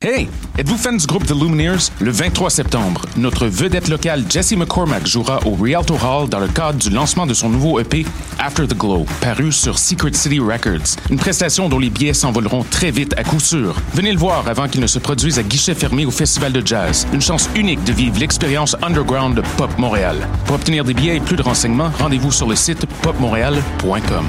Hey! 0.00 0.39
Êtes-vous 0.58 0.76
fan 0.76 0.96
du 0.96 1.06
groupe 1.06 1.26
The 1.26 1.30
Lumineers? 1.30 1.90
Le 2.00 2.10
23 2.10 2.50
septembre, 2.50 3.06
notre 3.16 3.46
vedette 3.46 3.88
locale 3.88 4.24
Jesse 4.28 4.52
McCormack 4.52 5.06
jouera 5.06 5.40
au 5.46 5.54
Rialto 5.54 5.94
Hall 5.94 6.28
dans 6.28 6.40
le 6.40 6.48
cadre 6.48 6.78
du 6.78 6.90
lancement 6.90 7.26
de 7.26 7.32
son 7.32 7.48
nouveau 7.48 7.80
EP 7.80 8.04
After 8.38 8.66
the 8.66 8.76
Glow, 8.76 9.06
paru 9.20 9.52
sur 9.52 9.78
Secret 9.78 10.12
City 10.12 10.38
Records. 10.38 10.96
Une 11.08 11.18
prestation 11.18 11.68
dont 11.68 11.78
les 11.78 11.88
billets 11.88 12.14
s'envoleront 12.14 12.64
très 12.64 12.90
vite 12.90 13.14
à 13.16 13.24
coup 13.24 13.40
sûr. 13.40 13.76
Venez 13.94 14.12
le 14.12 14.18
voir 14.18 14.46
avant 14.48 14.68
qu'il 14.68 14.80
ne 14.80 14.86
se 14.86 14.98
produise 14.98 15.38
à 15.38 15.42
guichet 15.42 15.74
fermé 15.74 16.04
au 16.04 16.10
Festival 16.10 16.52
de 16.52 16.66
Jazz. 16.66 17.06
Une 17.12 17.22
chance 17.22 17.48
unique 17.54 17.82
de 17.84 17.92
vivre 17.92 18.18
l'expérience 18.18 18.76
underground 18.82 19.36
de 19.36 19.42
Pop 19.56 19.70
Montréal. 19.78 20.16
Pour 20.44 20.56
obtenir 20.56 20.84
des 20.84 20.94
billets 20.94 21.16
et 21.16 21.20
plus 21.20 21.36
de 21.36 21.42
renseignements, 21.42 21.90
rendez-vous 21.98 22.32
sur 22.32 22.48
le 22.48 22.56
site 22.56 22.84
popmontréal.com. 23.02 24.24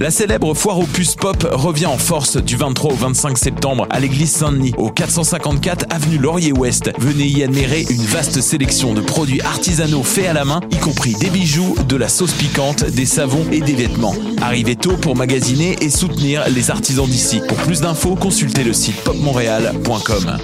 La 0.00 0.10
célèbre 0.10 0.54
foire 0.54 0.78
aux 0.80 0.86
puces 0.86 1.14
pop 1.14 1.46
revient 1.52 1.86
en 1.86 1.98
force 1.98 2.36
du 2.36 2.56
23 2.56 2.92
au 2.92 2.96
25 2.96 3.38
septembre 3.38 3.86
à 3.90 4.00
l'église 4.00 4.32
Saint-Denis, 4.32 4.74
au 4.76 4.90
454 4.90 5.86
avenue 5.90 6.18
Laurier-Ouest. 6.18 6.90
Venez 6.98 7.26
y 7.26 7.44
admirer 7.44 7.86
une 7.88 8.04
vaste 8.04 8.40
sélection 8.40 8.92
de 8.92 9.00
produits 9.00 9.40
artisanaux 9.40 10.02
faits 10.02 10.26
à 10.26 10.32
la 10.32 10.44
main, 10.44 10.60
y 10.72 10.76
compris 10.76 11.14
des 11.14 11.30
bijoux, 11.30 11.76
de 11.88 11.96
la 11.96 12.08
sauce 12.08 12.32
piquante, 12.32 12.84
des 12.84 13.06
savons 13.06 13.46
et 13.52 13.60
des 13.60 13.74
vêtements. 13.74 14.14
Arrivez 14.42 14.74
tôt 14.74 14.96
pour 14.96 15.14
magasiner 15.16 15.76
et 15.80 15.90
soutenir 15.90 16.48
les 16.48 16.70
artisans 16.70 17.06
d'ici. 17.06 17.40
Pour 17.46 17.58
plus 17.58 17.80
d'infos, 17.80 18.16
consultez 18.16 18.64
le 18.64 18.72
site 18.72 19.00
popmontréal.com. 19.04 20.38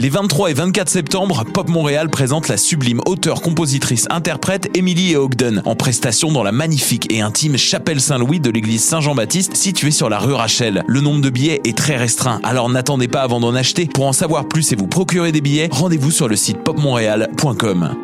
Les 0.00 0.10
23 0.10 0.52
et 0.52 0.54
24 0.54 0.88
septembre, 0.88 1.44
Pop 1.52 1.68
Montréal 1.68 2.08
présente 2.08 2.46
la 2.46 2.56
sublime 2.56 3.00
auteure, 3.04 3.42
compositrice, 3.42 4.06
interprète 4.10 4.70
Emily 4.76 5.16
Ogden 5.16 5.60
en 5.64 5.74
prestation 5.74 6.30
dans 6.30 6.44
la 6.44 6.52
magnifique 6.52 7.12
et 7.12 7.20
intime 7.20 7.56
chapelle 7.56 8.00
Saint-Louis 8.00 8.38
de 8.38 8.48
l'église 8.48 8.84
Saint-Jean-Baptiste 8.84 9.56
située 9.56 9.90
sur 9.90 10.08
la 10.08 10.20
rue 10.20 10.34
Rachel. 10.34 10.84
Le 10.86 11.00
nombre 11.00 11.20
de 11.20 11.30
billets 11.30 11.60
est 11.64 11.76
très 11.76 11.96
restreint, 11.96 12.38
alors 12.44 12.68
n'attendez 12.68 13.08
pas 13.08 13.22
avant 13.22 13.40
d'en 13.40 13.56
acheter. 13.56 13.86
Pour 13.86 14.06
en 14.06 14.12
savoir 14.12 14.46
plus 14.46 14.70
et 14.70 14.76
vous 14.76 14.86
procurer 14.86 15.32
des 15.32 15.40
billets, 15.40 15.68
rendez-vous 15.72 16.12
sur 16.12 16.28
le 16.28 16.36
site 16.36 16.62
popmontréal.com. 16.62 17.96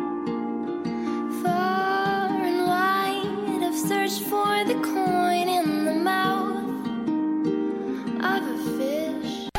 Fish. 8.77 9.49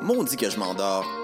Maudit 0.00 0.36
que 0.36 0.48
je 0.48 0.58
m'endors. 0.58 1.23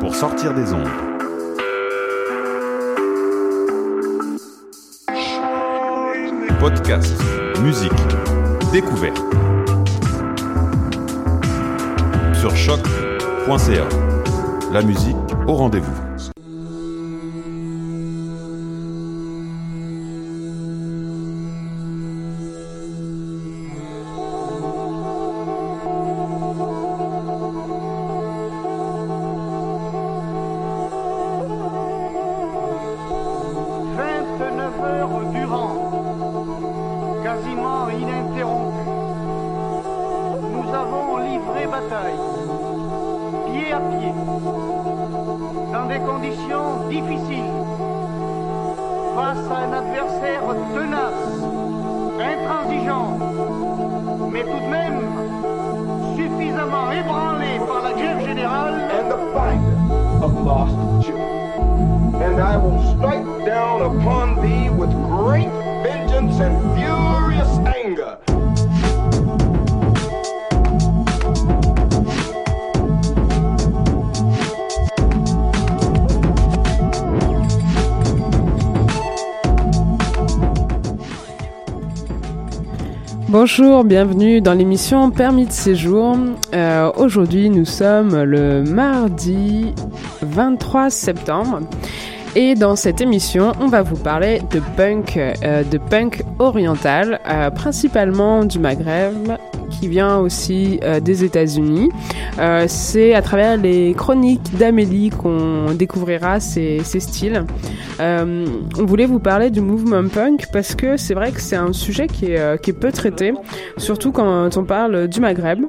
pour 0.00 0.14
sortir 0.14 0.54
des 0.54 0.72
ondes. 0.72 0.88
Podcast, 6.60 7.14
musique, 7.62 7.92
découverte. 8.72 9.18
Sur 12.34 12.54
choc.ca. 12.56 13.88
La 14.72 14.82
musique 14.82 15.16
au 15.46 15.54
rendez-vous. 15.54 16.07
À 43.78 43.80
pied, 43.80 44.12
dans 45.72 45.86
des 45.86 46.00
conditions 46.00 46.88
difficiles, 46.88 47.54
face 49.14 49.44
à 49.50 49.58
un 49.66 49.72
adversaire 49.72 50.42
tenace, 50.74 51.28
intransigeant, 52.32 53.18
mais 54.32 54.42
tout 54.42 54.62
de 54.66 54.70
même 54.78 55.00
suffisamment 56.16 56.90
ébranlé 56.90 57.60
par 57.68 57.82
la 57.82 57.92
grève 57.92 58.20
générale 58.26 58.74
and 58.98 59.10
the 59.12 59.18
finder 59.32 60.24
of 60.24 60.32
lost 60.44 61.06
children. 61.06 61.28
And 62.20 62.40
I 62.40 62.56
will 62.56 62.82
strike 62.96 63.46
down 63.46 63.82
upon 63.82 64.42
thee 64.42 64.70
with 64.70 64.90
great 65.06 65.50
vengeance 65.84 66.40
and 66.40 66.56
furious 66.76 67.58
anger. 67.76 68.18
Bonjour, 83.30 83.84
bienvenue 83.84 84.40
dans 84.40 84.54
l'émission 84.54 85.10
Permis 85.10 85.44
de 85.44 85.52
séjour. 85.52 86.16
Euh, 86.54 86.90
Aujourd'hui, 86.96 87.50
nous 87.50 87.66
sommes 87.66 88.22
le 88.22 88.62
mardi 88.62 89.74
23 90.22 90.88
septembre. 90.88 91.60
Et 92.40 92.54
dans 92.54 92.76
cette 92.76 93.00
émission, 93.00 93.50
on 93.58 93.66
va 93.66 93.82
vous 93.82 93.96
parler 93.96 94.40
de 94.52 94.62
punk, 94.76 95.16
euh, 95.16 95.64
de 95.64 95.76
punk 95.76 96.22
oriental, 96.38 97.18
euh, 97.28 97.50
principalement 97.50 98.44
du 98.44 98.60
Maghreb, 98.60 99.32
qui 99.68 99.88
vient 99.88 100.18
aussi 100.18 100.78
euh, 100.84 101.00
des 101.00 101.24
États-Unis. 101.24 101.90
C'est 102.68 103.14
à 103.14 103.22
travers 103.22 103.56
les 103.56 103.92
chroniques 103.92 104.56
d'Amélie 104.56 105.10
qu'on 105.10 105.72
découvrira 105.74 106.38
ces, 106.38 106.80
styles. 106.84 107.44
On 107.98 108.84
voulait 108.86 109.06
vous 109.06 109.18
parler 109.18 109.50
du 109.50 109.60
mouvement 109.60 110.06
punk 110.06 110.46
parce 110.52 110.76
que 110.76 110.96
c'est 110.96 111.14
vrai 111.14 111.32
que 111.32 111.40
c'est 111.40 111.56
un 111.56 111.72
sujet 111.72 112.06
qui 112.06 112.26
est, 112.26 112.62
qui 112.62 112.70
est 112.70 112.78
peu 112.80 112.92
traité, 112.92 113.34
surtout 113.78 114.12
quand 114.12 114.56
on 114.56 114.62
parle 114.62 115.08
du 115.08 115.18
Maghreb. 115.18 115.64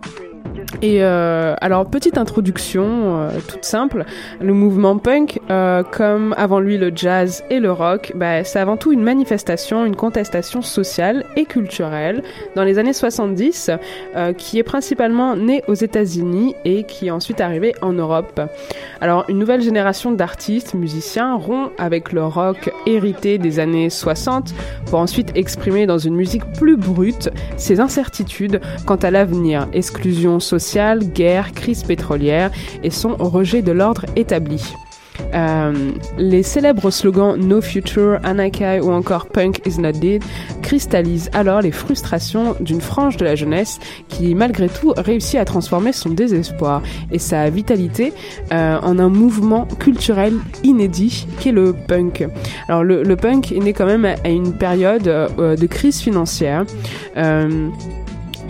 Et 0.82 1.04
euh, 1.04 1.56
alors 1.62 1.86
petite 1.88 2.18
introduction 2.18 2.86
euh, 2.86 3.32
toute 3.48 3.66
simple, 3.66 4.06
le 4.40 4.54
mouvement 4.54 4.98
punk, 4.98 5.40
euh, 5.50 5.84
comme 5.84 6.34
avant 6.38 6.60
lui 6.60 6.78
le 6.78 6.92
jazz 6.96 7.44
et 7.50 7.60
le 7.60 7.72
rock, 7.72 8.14
bah, 8.16 8.44
c'est 8.44 8.60
avant 8.60 8.78
tout 8.78 8.92
une 8.92 9.02
manifestation, 9.04 9.86
une 9.86 9.96
contestation 9.96 10.62
sociale 10.62 11.26
et 11.36 11.46
culturelle 11.46 12.24
dans 12.56 12.64
les 12.64 12.78
années 12.78 12.94
70, 12.94 13.72
euh, 14.16 14.34
qui 14.34 14.60
est 14.60 14.64
principalement 14.64 15.36
née 15.36 15.64
aux 15.68 15.74
États-Unis 15.74 16.56
et 16.66 16.84
qui 16.84 17.08
est 17.08 17.12
ensuite 17.12 17.42
arrivée 17.42 17.74
en 17.82 17.94
Europe. 17.94 18.40
Alors 19.02 19.26
une 19.28 19.40
nouvelle 19.40 19.62
génération 19.62 20.12
d'artistes, 20.12 20.76
musiciens 20.76 21.36
rompt 21.36 21.72
avec 21.78 22.14
le 22.14 22.24
rock 22.24 22.72
hérité 22.86 23.38
des 23.38 23.60
années 23.60 23.90
60 23.90 24.54
pour 24.86 25.00
ensuite 25.00 25.32
exprimer 25.36 25.88
dans 25.88 25.98
une 25.98 26.16
musique 26.16 26.44
plus 26.54 26.78
brute 26.78 27.30
ses 27.58 27.80
incertitudes 27.80 28.62
quant 28.86 28.96
à 28.96 29.12
l'avenir, 29.12 29.68
exclusion 29.74 30.40
sociale, 30.40 30.59
guerre, 31.14 31.52
crise 31.54 31.84
pétrolière 31.84 32.52
et 32.84 32.90
son 32.90 33.16
rejet 33.16 33.62
de 33.62 33.72
l'ordre 33.72 34.06
établi. 34.16 34.62
Euh, 35.34 35.92
les 36.18 36.44
célèbres 36.44 36.90
slogans 36.92 37.36
No 37.38 37.62
Future, 37.62 38.20
Anakai 38.24 38.80
ou 38.80 38.92
encore 38.92 39.28
Punk 39.28 39.62
is 39.66 39.80
not 39.80 39.94
dead 39.94 40.24
cristallisent 40.62 41.30
alors 41.34 41.62
les 41.62 41.72
frustrations 41.72 42.56
d'une 42.60 42.82
frange 42.82 43.18
de 43.18 43.26
la 43.26 43.36
jeunesse 43.36 43.80
qui, 44.08 44.36
malgré 44.36 44.70
tout, 44.70 44.94
réussit 44.98 45.40
à 45.40 45.46
transformer 45.46 45.94
son 45.94 46.10
désespoir 46.10 46.82
et 47.12 47.20
sa 47.20 47.50
vitalité 47.50 48.14
euh, 48.52 48.78
en 48.82 49.00
un 49.00 49.10
mouvement 49.10 49.66
culturel 49.66 50.34
inédit 50.64 51.28
qu'est 51.40 51.52
le 51.52 51.74
punk. 51.74 52.28
Alors 52.68 52.84
le, 52.84 53.16
punk 53.16 53.52
est 53.52 53.60
né 53.60 53.74
quand 53.74 53.86
même 53.86 54.06
à, 54.06 54.30
une 54.30 54.54
période 54.54 55.08
euh, 55.08 55.56
de 55.56 55.66
crise 55.66 56.00
financière. 56.00 56.66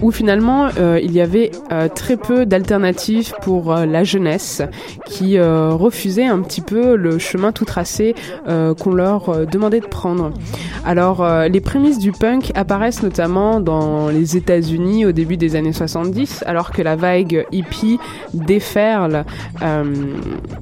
Où 0.01 0.11
finalement 0.11 0.69
euh, 0.77 0.99
il 1.01 1.11
y 1.11 1.21
avait 1.21 1.51
euh, 1.71 1.87
très 1.87 2.17
peu 2.17 2.45
d'alternatives 2.45 3.33
pour 3.41 3.73
euh, 3.73 3.85
la 3.85 4.03
jeunesse 4.03 4.61
qui 5.05 5.37
euh, 5.37 5.71
refusait 5.71 6.25
un 6.25 6.39
petit 6.39 6.61
peu 6.61 6.95
le 6.95 7.17
chemin 7.19 7.51
tout 7.51 7.65
tracé 7.65 8.15
euh, 8.47 8.73
qu'on 8.73 8.93
leur 8.93 9.45
demandait 9.47 9.79
de 9.79 9.87
prendre. 9.87 10.31
Alors 10.85 11.27
les 11.49 11.61
prémices 11.61 11.99
du 11.99 12.11
punk 12.11 12.51
apparaissent 12.55 13.03
notamment 13.03 13.59
dans 13.59 14.09
les 14.09 14.37
États-Unis 14.37 15.05
au 15.05 15.11
début 15.11 15.37
des 15.37 15.55
années 15.55 15.73
70, 15.73 16.43
alors 16.45 16.71
que 16.71 16.81
la 16.81 16.95
vague 16.95 17.45
hippie 17.51 17.99
déferle 18.33 19.25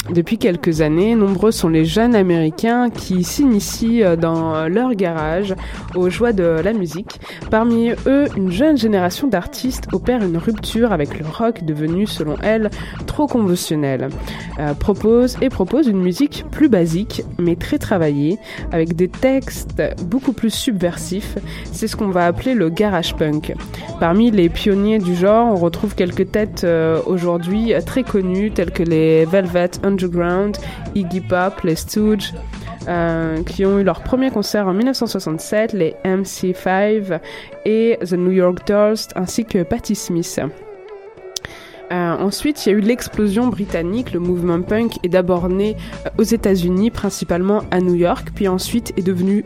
depuis 0.09 0.37
quelques 0.37 0.81
années. 0.81 1.15
Nombreux 1.15 1.51
sont 1.51 1.69
les 1.69 1.85
jeunes 1.85 2.15
américains 2.15 2.89
qui 2.89 3.23
s'initient 3.23 4.03
dans 4.19 4.67
leur 4.67 4.95
garage 4.95 5.55
aux 5.95 6.09
joies 6.09 6.33
de 6.33 6.61
la 6.63 6.73
musique. 6.73 7.19
Parmi 7.51 7.91
eux, 8.05 8.25
une 8.35 8.51
jeune 8.51 8.77
génération 8.77 9.26
d'artistes 9.27 9.87
opère 9.93 10.23
une 10.23 10.37
rupture 10.37 10.91
avec 10.91 11.19
le 11.19 11.25
rock 11.25 11.63
devenu, 11.63 12.07
selon 12.07 12.35
elle, 12.41 12.69
trop 13.05 13.27
conventionnel. 13.27 14.09
Euh, 14.59 14.73
propose 14.73 15.37
et 15.41 15.49
propose 15.49 15.87
une 15.87 16.01
musique 16.01 16.45
plus 16.51 16.69
basique, 16.69 17.23
mais 17.37 17.55
très 17.55 17.77
travaillée, 17.77 18.37
avec 18.71 18.95
des 18.95 19.07
textes 19.07 19.81
beaucoup 20.03 20.33
plus 20.33 20.49
subversifs. 20.49 21.37
C'est 21.71 21.87
ce 21.87 21.95
qu'on 21.95 22.09
va 22.09 22.25
appeler 22.25 22.53
le 22.53 22.69
garage 22.69 23.15
punk. 23.15 23.53
Parmi 23.99 24.31
les 24.31 24.49
pionniers 24.49 24.99
du 24.99 25.15
genre, 25.15 25.53
on 25.53 25.55
retrouve 25.55 25.95
quelques 25.95 26.31
têtes 26.31 26.63
euh, 26.63 27.01
aujourd'hui 27.05 27.73
très 27.85 28.03
connues, 28.03 28.51
telles 28.51 28.71
que 28.71 28.83
les 28.83 29.25
Velvet 29.25 29.71
Underground, 29.83 30.57
Iggy 30.95 31.21
Pop, 31.21 31.61
les 31.63 31.75
Stooges, 31.75 32.33
euh, 32.87 33.43
qui 33.43 33.65
ont 33.65 33.79
eu 33.79 33.83
leur 33.83 34.01
premier 34.01 34.31
concert 34.31 34.67
en 34.67 34.73
1967, 34.73 35.73
les 35.73 35.95
MC5 36.03 37.19
et 37.65 37.97
The 38.01 38.13
New 38.13 38.31
York 38.31 38.67
Dolls, 38.67 38.97
ainsi 39.15 39.45
que 39.45 39.63
Patti 39.63 39.95
Smith. 39.95 40.39
Euh, 41.91 42.17
ensuite, 42.17 42.65
il 42.65 42.69
y 42.69 42.75
a 42.75 42.77
eu 42.77 42.81
l'explosion 42.81 43.47
britannique. 43.47 44.11
Le 44.11 44.19
mouvement 44.19 44.61
punk 44.61 44.97
est 45.03 45.09
d'abord 45.09 45.47
né 45.47 45.77
euh, 46.05 46.09
aux 46.17 46.23
États-Unis, 46.23 46.91
principalement 46.91 47.63
à 47.71 47.79
New 47.79 47.95
York, 47.95 48.29
puis 48.35 48.47
ensuite 48.47 48.93
est 48.97 49.03
devenu 49.03 49.45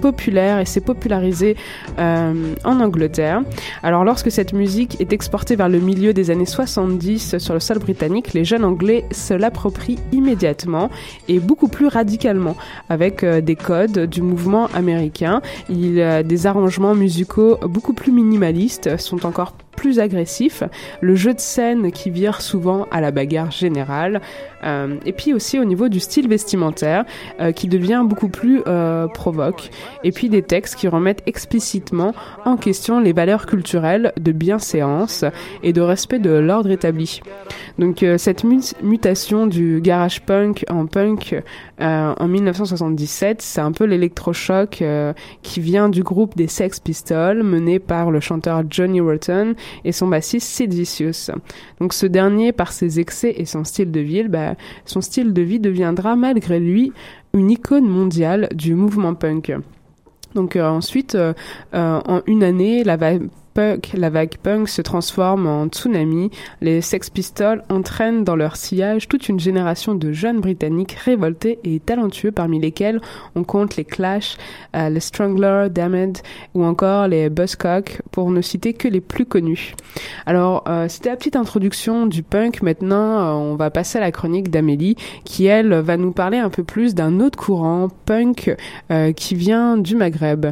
populaire 0.00 0.58
et 0.58 0.64
s'est 0.64 0.80
popularisé 0.80 1.56
euh, 1.98 2.54
en 2.64 2.80
Angleterre. 2.80 3.42
Alors, 3.82 4.04
lorsque 4.04 4.30
cette 4.30 4.52
musique 4.52 5.00
est 5.00 5.12
exportée 5.12 5.56
vers 5.56 5.68
le 5.68 5.78
milieu 5.78 6.12
des 6.12 6.30
années 6.30 6.46
70 6.46 7.38
sur 7.38 7.54
le 7.54 7.60
sol 7.60 7.78
britannique, 7.78 8.34
les 8.34 8.44
jeunes 8.44 8.64
Anglais 8.64 9.04
se 9.10 9.34
l'approprient 9.34 9.98
immédiatement 10.12 10.90
et 11.28 11.40
beaucoup 11.40 11.68
plus 11.68 11.86
radicalement, 11.86 12.56
avec 12.88 13.22
euh, 13.22 13.40
des 13.40 13.56
codes 13.56 14.06
du 14.06 14.22
mouvement 14.22 14.66
américain. 14.74 15.42
Il 15.68 16.00
a 16.00 16.22
des 16.22 16.46
arrangements 16.46 16.94
musicaux 16.94 17.58
beaucoup 17.62 17.92
plus 17.92 18.12
minimalistes, 18.12 18.96
sont 18.98 19.26
encore 19.26 19.54
plus 19.78 20.00
agressif, 20.00 20.64
le 21.00 21.14
jeu 21.14 21.32
de 21.32 21.38
scène 21.38 21.92
qui 21.92 22.10
vire 22.10 22.42
souvent 22.42 22.88
à 22.90 23.00
la 23.00 23.12
bagarre 23.12 23.52
générale, 23.52 24.20
euh, 24.64 24.96
et 25.06 25.12
puis 25.12 25.32
aussi 25.32 25.60
au 25.60 25.64
niveau 25.64 25.88
du 25.88 26.00
style 26.00 26.26
vestimentaire 26.28 27.04
euh, 27.40 27.52
qui 27.52 27.68
devient 27.68 28.02
beaucoup 28.04 28.28
plus 28.28 28.60
euh, 28.66 29.06
provoque, 29.06 29.70
et 30.04 30.12
puis 30.12 30.28
des 30.28 30.42
textes 30.42 30.76
qui 30.76 30.88
remettent 30.88 31.22
explicitement 31.26 32.14
en 32.44 32.56
question 32.56 33.00
les 33.00 33.12
valeurs 33.12 33.46
culturelles 33.46 34.12
de 34.20 34.32
bienséance 34.32 35.24
et 35.62 35.72
de 35.72 35.80
respect 35.80 36.18
de 36.18 36.30
l'ordre 36.30 36.70
établi. 36.70 37.20
Donc 37.78 38.02
euh, 38.02 38.18
cette 38.18 38.44
mu- 38.44 38.60
mutation 38.82 39.46
du 39.46 39.80
garage 39.80 40.22
punk 40.22 40.64
en 40.68 40.86
punk 40.86 41.40
euh, 41.80 42.14
en 42.18 42.28
1977, 42.28 43.40
c'est 43.40 43.60
un 43.60 43.72
peu 43.72 43.84
l'électrochoc 43.84 44.82
euh, 44.82 45.12
qui 45.42 45.60
vient 45.60 45.88
du 45.88 46.02
groupe 46.02 46.36
des 46.36 46.48
Sex 46.48 46.80
Pistols 46.80 47.42
mené 47.42 47.78
par 47.78 48.10
le 48.10 48.20
chanteur 48.20 48.62
Johnny 48.68 49.00
Rotten 49.00 49.54
et 49.84 49.92
son 49.92 50.08
bassiste 50.08 50.48
Sid 50.48 50.72
Vicious. 50.74 51.32
Donc 51.80 51.92
ce 51.92 52.06
dernier, 52.06 52.52
par 52.52 52.72
ses 52.72 52.98
excès 53.00 53.34
et 53.36 53.44
son 53.44 53.64
style 53.64 53.90
de 53.90 54.00
vie, 54.00 54.24
bah, 54.24 54.54
son 54.84 55.00
style 55.00 55.32
de 55.32 55.42
vie 55.42 55.60
deviendra 55.60 56.16
malgré 56.16 56.58
lui 56.60 56.92
une 57.34 57.50
icône 57.50 57.88
mondiale 57.88 58.48
du 58.54 58.74
mouvement 58.74 59.14
punk. 59.14 59.52
Donc 60.34 60.56
euh, 60.56 60.68
ensuite, 60.68 61.14
euh, 61.14 61.32
euh, 61.74 62.00
en 62.06 62.22
une 62.26 62.44
année, 62.44 62.84
la 62.84 62.96
vague 62.96 63.28
punk, 63.54 63.90
la 63.94 64.10
vague 64.10 64.36
punk 64.42 64.68
se 64.68 64.82
transforme 64.82 65.46
en 65.46 65.66
tsunami. 65.66 66.30
Les 66.60 66.80
Sex 66.80 67.10
Pistols 67.10 67.62
entraînent 67.68 68.24
dans 68.24 68.36
leur 68.36 68.56
sillage 68.56 69.08
toute 69.08 69.28
une 69.28 69.40
génération 69.40 69.94
de 69.94 70.12
jeunes 70.12 70.40
britanniques 70.40 70.92
révoltés 70.92 71.58
et 71.64 71.80
talentueux, 71.80 72.32
parmi 72.32 72.60
lesquels 72.60 73.00
on 73.34 73.44
compte 73.44 73.76
les 73.76 73.84
Clash, 73.84 74.36
euh, 74.76 74.88
les 74.88 75.00
Strangler, 75.00 75.68
Damned 75.70 76.18
ou 76.54 76.64
encore 76.64 77.08
les 77.08 77.30
Buzzcock, 77.30 78.02
pour 78.10 78.30
ne 78.30 78.40
citer 78.40 78.74
que 78.74 78.88
les 78.88 79.00
plus 79.00 79.26
connus. 79.26 79.74
Alors, 80.26 80.64
euh, 80.68 80.88
c'était 80.88 81.10
la 81.10 81.16
petite 81.16 81.36
introduction 81.36 82.06
du 82.06 82.22
punk. 82.22 82.62
Maintenant, 82.62 83.18
euh, 83.18 83.32
on 83.32 83.56
va 83.56 83.70
passer 83.70 83.98
à 83.98 84.00
la 84.00 84.12
chronique 84.12 84.50
d'Amélie, 84.50 84.96
qui 85.24 85.46
elle 85.46 85.74
va 85.74 85.96
nous 85.96 86.12
parler 86.12 86.38
un 86.38 86.50
peu 86.50 86.64
plus 86.64 86.94
d'un 86.94 87.20
autre 87.20 87.38
courant 87.38 87.88
punk 88.06 88.54
qui 89.16 89.34
vient 89.34 89.76
du 89.76 89.96
Maghreb. 89.96 90.46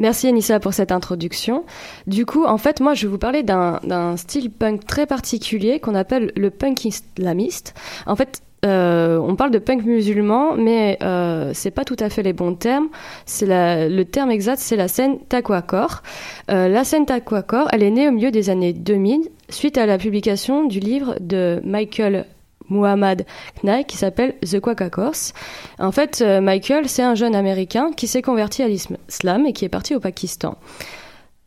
Merci 0.00 0.28
Anissa 0.28 0.58
pour 0.60 0.72
cette 0.72 0.92
introduction. 0.92 1.64
Du 2.06 2.24
coup, 2.24 2.44
en 2.44 2.56
fait, 2.56 2.80
moi, 2.80 2.94
je 2.94 3.06
vais 3.06 3.10
vous 3.10 3.18
parler 3.18 3.42
d'un 3.42 4.16
style 4.16 4.50
punk 4.50 4.86
très 4.86 5.06
particulier 5.06 5.78
qu'on 5.78 5.94
appelle 5.94 6.32
le 6.36 6.50
punk 6.50 6.86
islamiste. 6.86 7.74
En 8.06 8.16
fait, 8.16 8.42
euh, 8.64 9.18
on 9.18 9.36
parle 9.36 9.50
de 9.50 9.58
punk 9.58 9.84
musulman, 9.84 10.54
mais 10.56 10.98
euh, 11.02 11.52
c'est 11.54 11.70
pas 11.70 11.84
tout 11.84 11.96
à 11.98 12.08
fait 12.08 12.22
les 12.22 12.32
bons 12.32 12.54
termes. 12.54 12.88
C'est 13.26 13.46
le 13.46 14.02
terme 14.04 14.30
exact, 14.30 14.58
c'est 14.58 14.76
la 14.76 14.88
scène 14.88 15.18
Takwakor. 15.28 16.02
Euh, 16.50 16.68
la 16.68 16.84
scène 16.84 17.06
Takwakor, 17.06 17.68
elle 17.72 17.82
est 17.82 17.90
née 17.90 18.08
au 18.08 18.12
milieu 18.12 18.30
des 18.30 18.50
années 18.50 18.72
2000 18.72 19.28
suite 19.50 19.78
à 19.78 19.86
la 19.86 19.98
publication 19.98 20.64
du 20.64 20.80
livre 20.80 21.16
de 21.20 21.60
Michael 21.64 22.26
Muhammad 22.70 23.26
Knight 23.62 23.86
qui 23.86 23.96
s'appelle 23.96 24.34
The 24.40 24.60
Quakakors. 24.60 25.32
En 25.78 25.92
fait, 25.92 26.22
euh, 26.22 26.40
Michael, 26.40 26.88
c'est 26.88 27.02
un 27.02 27.14
jeune 27.14 27.34
américain 27.34 27.90
qui 27.96 28.06
s'est 28.06 28.22
converti 28.22 28.62
à 28.62 28.68
l'islam 28.68 29.46
et 29.46 29.52
qui 29.52 29.64
est 29.64 29.68
parti 29.68 29.94
au 29.94 30.00
Pakistan. 30.00 30.56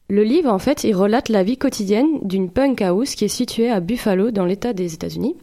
Le 0.10 0.24
livre, 0.24 0.52
en 0.52 0.60
fait, 0.60 0.84
il 0.84 0.96
relate 0.96 1.30
la 1.30 1.44
vie 1.44 1.58
quotidienne 1.58 2.20
d'une 2.22 2.50
punk 2.50 2.82
house 2.82 3.16
qui 3.16 3.26
est 3.26 3.30
située 3.30 3.72
à 3.72 3.80
Buffalo, 3.80 4.32
dans 4.32 4.46
l'État 4.46 4.74
des 4.74 4.94
États-Unis, 4.94 5.36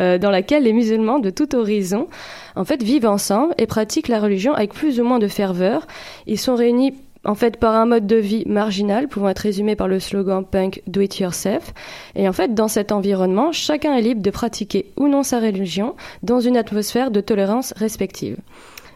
euh, 0.00 0.18
dans 0.18 0.30
laquelle 0.30 0.64
les 0.64 0.72
musulmans 0.72 1.18
de 1.18 1.30
tout 1.30 1.54
horizon, 1.54 2.08
en 2.56 2.64
fait, 2.64 2.82
vivent 2.82 3.06
ensemble 3.06 3.54
et 3.58 3.66
pratiquent 3.66 4.08
la 4.08 4.18
religion 4.18 4.54
avec 4.54 4.72
plus 4.72 4.98
ou 4.98 5.04
moins 5.04 5.18
de 5.18 5.28
ferveur. 5.28 5.86
Ils 6.26 6.38
sont 6.38 6.56
réunis, 6.56 6.94
en 7.24 7.34
fait, 7.34 7.56
par 7.56 7.74
un 7.74 7.86
mode 7.86 8.06
de 8.06 8.16
vie 8.16 8.44
marginal, 8.46 9.08
pouvant 9.08 9.28
être 9.28 9.38
résumé 9.38 9.76
par 9.76 9.88
le 9.88 10.00
slogan 10.00 10.44
punk 10.44 10.82
Do 10.86 11.00
It 11.00 11.18
Yourself. 11.20 11.72
Et 12.16 12.28
en 12.28 12.32
fait, 12.32 12.54
dans 12.54 12.68
cet 12.68 12.90
environnement, 12.90 13.52
chacun 13.52 13.94
est 13.94 14.02
libre 14.02 14.22
de 14.22 14.30
pratiquer 14.30 14.86
ou 14.96 15.08
non 15.08 15.22
sa 15.22 15.38
religion 15.38 15.94
dans 16.22 16.40
une 16.40 16.56
atmosphère 16.56 17.10
de 17.10 17.20
tolérance 17.20 17.72
respective. 17.76 18.36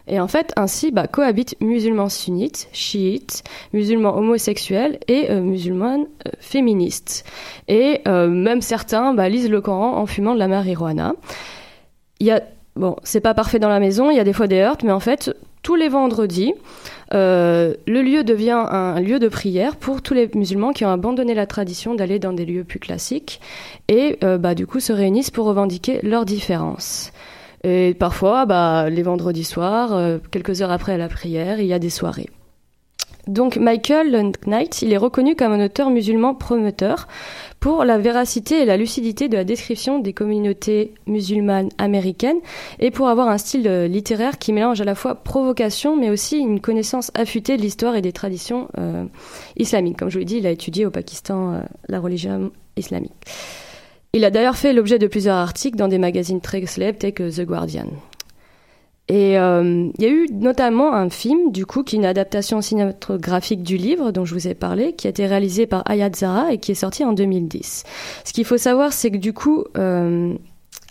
Et 0.09 0.21
en 0.21 0.29
fait, 0.29 0.53
ainsi 0.57 0.93
bah, 0.93 1.07
cohabitent 1.07 1.57
musulmans 1.61 2.09
sunnites, 2.09 2.69
chiites, 2.73 3.43
musulmans 3.73 4.17
homosexuels 4.17 4.99
et 5.09 5.31
euh, 5.31 5.41
musulmanes 5.41 6.07
euh, 6.27 6.31
féministes. 6.39 7.25
Et 7.67 8.03
euh, 8.07 8.29
même 8.29 8.61
certains 8.61 9.15
bah, 9.15 9.29
lisent 9.29 9.51
le 9.51 9.61
Coran 9.61 9.97
en 9.97 10.07
fumant 10.07 10.35
de 10.35 10.39
la 10.39 10.47
marijuana. 10.47 11.15
Il 12.21 12.27
y 12.27 12.31
a, 12.31 12.41
bon, 12.77 12.97
c'est 13.03 13.21
pas 13.21 13.35
parfait 13.35 13.59
dans 13.59 13.69
la 13.69 13.81
maison, 13.81 14.11
il 14.11 14.17
y 14.17 14.21
a 14.21 14.25
des 14.25 14.33
fois 14.33 14.47
des 14.47 14.61
heurts, 14.61 14.79
mais 14.85 14.93
en 14.93 15.01
fait, 15.01 15.35
tous 15.67 15.75
les 15.75 15.89
vendredis, 15.89 16.55
euh, 17.13 17.75
le 17.89 18.01
lieu 18.01 18.23
devient 18.23 18.65
un 18.71 19.01
lieu 19.01 19.19
de 19.19 19.27
prière 19.27 19.75
pour 19.75 20.01
tous 20.01 20.15
les 20.15 20.31
musulmans 20.33 20.73
qui 20.73 20.85
ont 20.85 20.93
abandonné 20.93 21.35
la 21.35 21.45
tradition 21.45 21.97
d'aller 21.97 22.21
dans 22.21 22.33
des 22.33 22.45
lieux 22.45 22.63
plus 22.63 22.79
classiques 22.79 23.41
et 23.89 24.17
euh, 24.23 24.39
bah, 24.39 24.55
du 24.55 24.65
coup 24.69 24.79
se 24.79 24.93
réunissent 24.93 25.33
pour 25.33 25.45
revendiquer 25.45 25.99
leurs 26.05 26.25
différences. 26.25 27.11
Et 27.65 27.97
parfois, 27.99 28.47
bah, 28.47 28.89
les 28.91 29.03
vendredis 29.03 29.43
soirs, 29.43 29.93
euh, 29.93 30.19
quelques 30.31 30.63
heures 30.63 30.71
après 30.71 30.97
la 30.99 31.09
prière, 31.09 31.59
il 31.59 31.67
y 31.67 31.73
a 31.73 31.81
des 31.81 31.91
soirées. 31.91 32.31
Donc 33.27 33.57
Michael 33.57 34.31
Knight, 34.47 34.83
il 34.83 34.93
est 34.93 34.97
reconnu 34.97 35.35
comme 35.35 35.51
un 35.53 35.65
auteur 35.65 35.91
musulman 35.91 36.37
promoteur 36.37 37.09
pour 37.61 37.85
la 37.85 37.99
véracité 37.99 38.63
et 38.63 38.65
la 38.65 38.77
lucidité 38.77 39.29
de 39.29 39.37
la 39.37 39.45
description 39.45 39.99
des 39.99 40.13
communautés 40.13 40.95
musulmanes 41.07 41.69
américaines 41.79 42.39
et 42.79 42.91
pour 42.91 43.09
avoir 43.09 43.29
un 43.29 43.39
style 43.39 43.67
euh, 43.67 43.89
littéraire 43.89 44.39
qui 44.39 44.53
mélange 44.53 44.81
à 44.81 44.85
la 44.85 44.95
fois 44.95 45.15
provocation 45.15 45.97
mais 45.97 46.11
aussi 46.11 46.39
une 46.39 46.61
connaissance 46.61 47.11
affûtée 47.15 47.57
de 47.57 47.63
l'histoire 47.63 47.97
et 47.97 48.03
des 48.03 48.13
traditions 48.13 48.69
euh, 48.79 49.05
islamiques. 49.57 49.99
Comme 49.99 50.09
je 50.09 50.15
vous 50.15 50.21
l'ai 50.21 50.25
dit, 50.25 50.37
il 50.39 50.47
a 50.47 50.51
étudié 50.51 50.87
au 50.87 50.91
Pakistan 50.91 51.55
euh, 51.55 51.61
la 51.89 52.01
religion 52.01 52.51
islamique. 52.77 53.13
Il 54.13 54.25
a 54.25 54.31
d'ailleurs 54.31 54.57
fait 54.57 54.73
l'objet 54.73 54.99
de 54.99 55.07
plusieurs 55.07 55.37
articles 55.37 55.77
dans 55.77 55.89
des 55.89 55.99
magazines 55.99 56.41
très 56.41 56.65
célèbres 56.67 56.99
tels 56.99 57.13
que 57.13 57.31
The 57.31 57.47
Guardian. 57.47 57.87
Et 59.09 59.39
euh, 59.39 59.89
il 59.97 60.05
y 60.05 60.07
a 60.07 60.11
eu 60.11 60.27
notamment 60.33 60.93
un 60.93 61.11
film, 61.11 61.53
du 61.53 61.65
coup, 61.65 61.85
qui 61.85 61.95
est 61.97 61.99
une 61.99 62.05
adaptation 62.05 62.61
cinématographique 62.61 63.63
du 63.63 63.77
livre 63.77 64.11
dont 64.11 64.25
je 64.25 64.35
vous 64.35 64.49
ai 64.49 64.55
parlé, 64.55 64.95
qui 64.95 65.07
a 65.07 65.11
été 65.11 65.27
réalisé 65.27 65.67
par 65.67 65.89
Ayat 65.89 66.11
Zara 66.13 66.53
et 66.53 66.59
qui 66.59 66.73
est 66.73 66.77
sorti 66.77 67.05
en 67.05 67.13
2010. 67.13 67.85
Ce 68.25 68.33
qu'il 68.33 68.45
faut 68.45 68.59
savoir, 68.59 68.93
c'est 68.93 69.13
que 69.13 69.17
du 69.17 69.33
coup, 69.33 69.65
euh, 69.79 70.35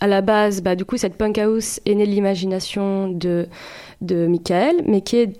à 0.00 0.06
la 0.06 0.22
base, 0.22 0.62
bah, 0.62 0.76
du 0.76 0.86
coup, 0.86 0.96
cette 0.96 1.16
punk 1.16 1.36
house 1.36 1.80
est 1.84 1.94
née 1.94 2.06
de 2.06 2.10
l'imagination 2.10 3.08
de, 3.08 3.48
de 4.00 4.26
Michael, 4.26 4.76
mais 4.86 5.02
qui 5.02 5.16
est, 5.18 5.38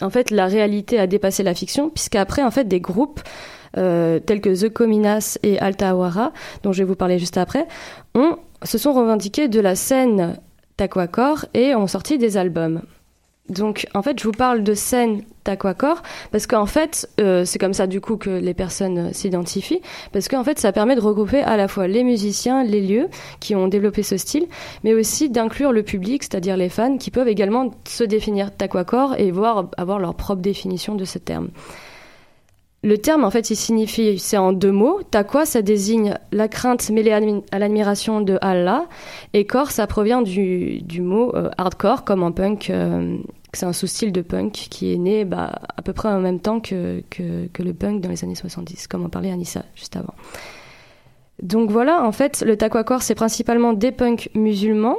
en 0.00 0.08
fait, 0.08 0.30
la 0.30 0.46
réalité 0.46 0.98
a 0.98 1.06
dépassé 1.06 1.42
la 1.42 1.54
fiction, 1.54 1.90
puisqu'après, 1.90 2.42
en 2.42 2.50
fait, 2.50 2.64
des 2.64 2.80
groupes 2.80 3.20
euh, 3.76 4.18
tels 4.18 4.40
que 4.40 4.64
The 4.64 4.72
Cominas 4.72 5.36
et 5.42 5.58
Alta 5.58 5.90
Awara, 5.90 6.32
dont 6.62 6.72
je 6.72 6.78
vais 6.78 6.84
vous 6.84 6.96
parler 6.96 7.18
juste 7.18 7.36
après, 7.36 7.66
ont, 8.14 8.38
se 8.62 8.78
sont 8.78 8.94
revendiqués 8.94 9.48
de 9.48 9.60
la 9.60 9.74
scène 9.74 10.38
Taquacor 10.76 11.46
et 11.54 11.74
ont 11.74 11.86
sorti 11.86 12.18
des 12.18 12.36
albums. 12.36 12.82
Donc, 13.50 13.86
en 13.92 14.00
fait, 14.00 14.18
je 14.18 14.24
vous 14.24 14.32
parle 14.32 14.62
de 14.62 14.72
scène 14.72 15.22
Taquacor 15.44 16.02
parce 16.32 16.46
qu'en 16.46 16.64
fait, 16.64 17.06
euh, 17.20 17.44
c'est 17.44 17.58
comme 17.58 17.74
ça 17.74 17.86
du 17.86 18.00
coup 18.00 18.16
que 18.16 18.30
les 18.30 18.54
personnes 18.54 18.98
euh, 18.98 19.12
s'identifient, 19.12 19.82
parce 20.12 20.28
qu'en 20.28 20.42
fait, 20.44 20.58
ça 20.58 20.72
permet 20.72 20.96
de 20.96 21.02
regrouper 21.02 21.42
à 21.42 21.58
la 21.58 21.68
fois 21.68 21.86
les 21.86 22.04
musiciens, 22.04 22.64
les 22.64 22.80
lieux 22.80 23.08
qui 23.40 23.54
ont 23.54 23.68
développé 23.68 24.02
ce 24.02 24.16
style, 24.16 24.46
mais 24.82 24.94
aussi 24.94 25.28
d'inclure 25.28 25.72
le 25.72 25.82
public, 25.82 26.22
c'est-à-dire 26.22 26.56
les 26.56 26.70
fans, 26.70 26.96
qui 26.96 27.10
peuvent 27.10 27.28
également 27.28 27.70
se 27.86 28.04
définir 28.04 28.50
Taquacor 28.50 29.14
et 29.18 29.30
voir 29.30 29.68
avoir 29.76 29.98
leur 29.98 30.14
propre 30.14 30.40
définition 30.40 30.94
de 30.94 31.04
ce 31.04 31.18
terme. 31.18 31.50
Le 32.84 32.98
terme, 32.98 33.24
en 33.24 33.30
fait, 33.30 33.48
il 33.48 33.56
signifie, 33.56 34.18
c'est 34.18 34.36
en 34.36 34.52
deux 34.52 34.70
mots. 34.70 35.00
Taqwa, 35.10 35.46
ça 35.46 35.62
désigne 35.62 36.18
la 36.32 36.48
crainte 36.48 36.90
mêlée 36.90 37.12
à 37.50 37.58
l'admiration 37.58 38.20
de 38.20 38.36
Allah. 38.42 38.84
Et 39.32 39.46
core, 39.46 39.70
ça 39.70 39.86
provient 39.86 40.20
du, 40.20 40.82
mot 41.00 41.34
euh, 41.34 41.48
hardcore, 41.56 42.04
comme 42.04 42.22
en 42.22 42.30
punk. 42.30 42.68
Euh, 42.68 43.16
c'est 43.54 43.64
un 43.64 43.72
sous-style 43.72 44.12
de 44.12 44.20
punk 44.20 44.52
qui 44.52 44.92
est 44.92 44.98
né 44.98 45.24
bah, 45.24 45.62
à 45.74 45.80
peu 45.80 45.94
près 45.94 46.10
en 46.10 46.20
même 46.20 46.40
temps 46.40 46.60
que, 46.60 47.02
que, 47.08 47.62
le 47.62 47.72
punk 47.72 48.02
dans 48.02 48.10
les 48.10 48.22
années 48.22 48.34
70, 48.34 48.86
comme 48.86 49.06
en 49.06 49.08
parlait 49.08 49.30
Anissa 49.30 49.64
juste 49.74 49.96
avant. 49.96 50.14
Donc 51.42 51.70
voilà, 51.70 52.04
en 52.04 52.12
fait, 52.12 52.44
le 52.46 52.54
core, 52.82 53.00
c'est 53.00 53.14
principalement 53.14 53.72
des 53.72 53.92
punks 53.92 54.28
musulmans 54.34 54.98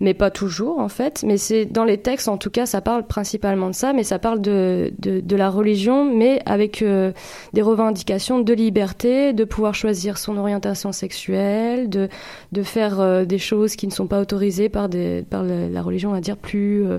mais 0.00 0.14
pas 0.14 0.30
toujours 0.30 0.78
en 0.78 0.88
fait. 0.88 1.24
Mais 1.26 1.36
c'est 1.36 1.64
dans 1.64 1.84
les 1.84 1.98
textes, 1.98 2.28
en 2.28 2.36
tout 2.36 2.50
cas, 2.50 2.66
ça 2.66 2.80
parle 2.80 3.06
principalement 3.06 3.68
de 3.68 3.74
ça, 3.74 3.92
mais 3.92 4.04
ça 4.04 4.18
parle 4.18 4.40
de, 4.40 4.92
de, 4.98 5.36
la 5.36 5.50
religion, 5.50 6.04
mais 6.04 6.40
avec 6.46 6.82
euh, 6.82 7.12
des 7.52 7.62
revendications 7.62 8.40
de 8.40 8.52
liberté, 8.52 9.32
de 9.32 9.44
pouvoir 9.44 9.74
choisir 9.74 10.18
son 10.18 10.36
orientation 10.36 10.92
sexuelle, 10.92 11.88
de, 11.88 12.08
de 12.52 12.62
faire 12.62 13.00
euh, 13.00 13.24
des 13.24 13.38
choses 13.38 13.76
qui 13.76 13.86
ne 13.86 13.92
sont 13.92 14.06
pas 14.06 14.20
autorisées 14.20 14.68
par, 14.68 14.88
des, 14.88 15.24
par 15.28 15.42
la, 15.42 15.82
religion, 15.82 16.10
on 16.10 16.14
va 16.14 16.20
dire, 16.20 16.36
plus, 16.36 16.86
euh, 16.86 16.98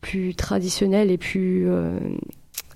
plus 0.00 0.34
traditionnelle 0.34 1.10
et 1.10 1.18
plus... 1.18 1.68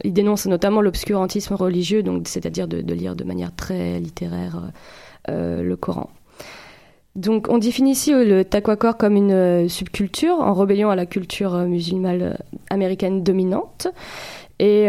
il 0.04 0.12
dénonce 0.12 0.46
notamment 0.46 0.80
l'obscurantisme 0.80 1.54
religieux, 1.54 2.02
donc 2.02 2.28
c'est-à-dire 2.28 2.68
de, 2.68 2.94
lire 2.94 3.16
de 3.16 3.24
manière 3.24 3.54
très 3.54 3.98
littéraire 3.98 4.70
le 5.28 5.74
Coran. 5.74 6.10
Donc, 7.16 7.46
on 7.48 7.58
définit 7.58 7.92
ici 7.92 8.12
euh, 8.12 8.24
le 8.24 8.44
taquacor 8.44 8.96
comme 8.96 9.14
une 9.14 9.32
euh, 9.32 9.68
subculture 9.68 10.34
en 10.40 10.52
rébellion 10.52 10.90
à 10.90 10.96
la 10.96 11.06
culture 11.06 11.54
euh, 11.54 11.66
musulmane 11.66 12.36
américaine 12.70 13.22
dominante. 13.22 13.86
Et 14.58 14.88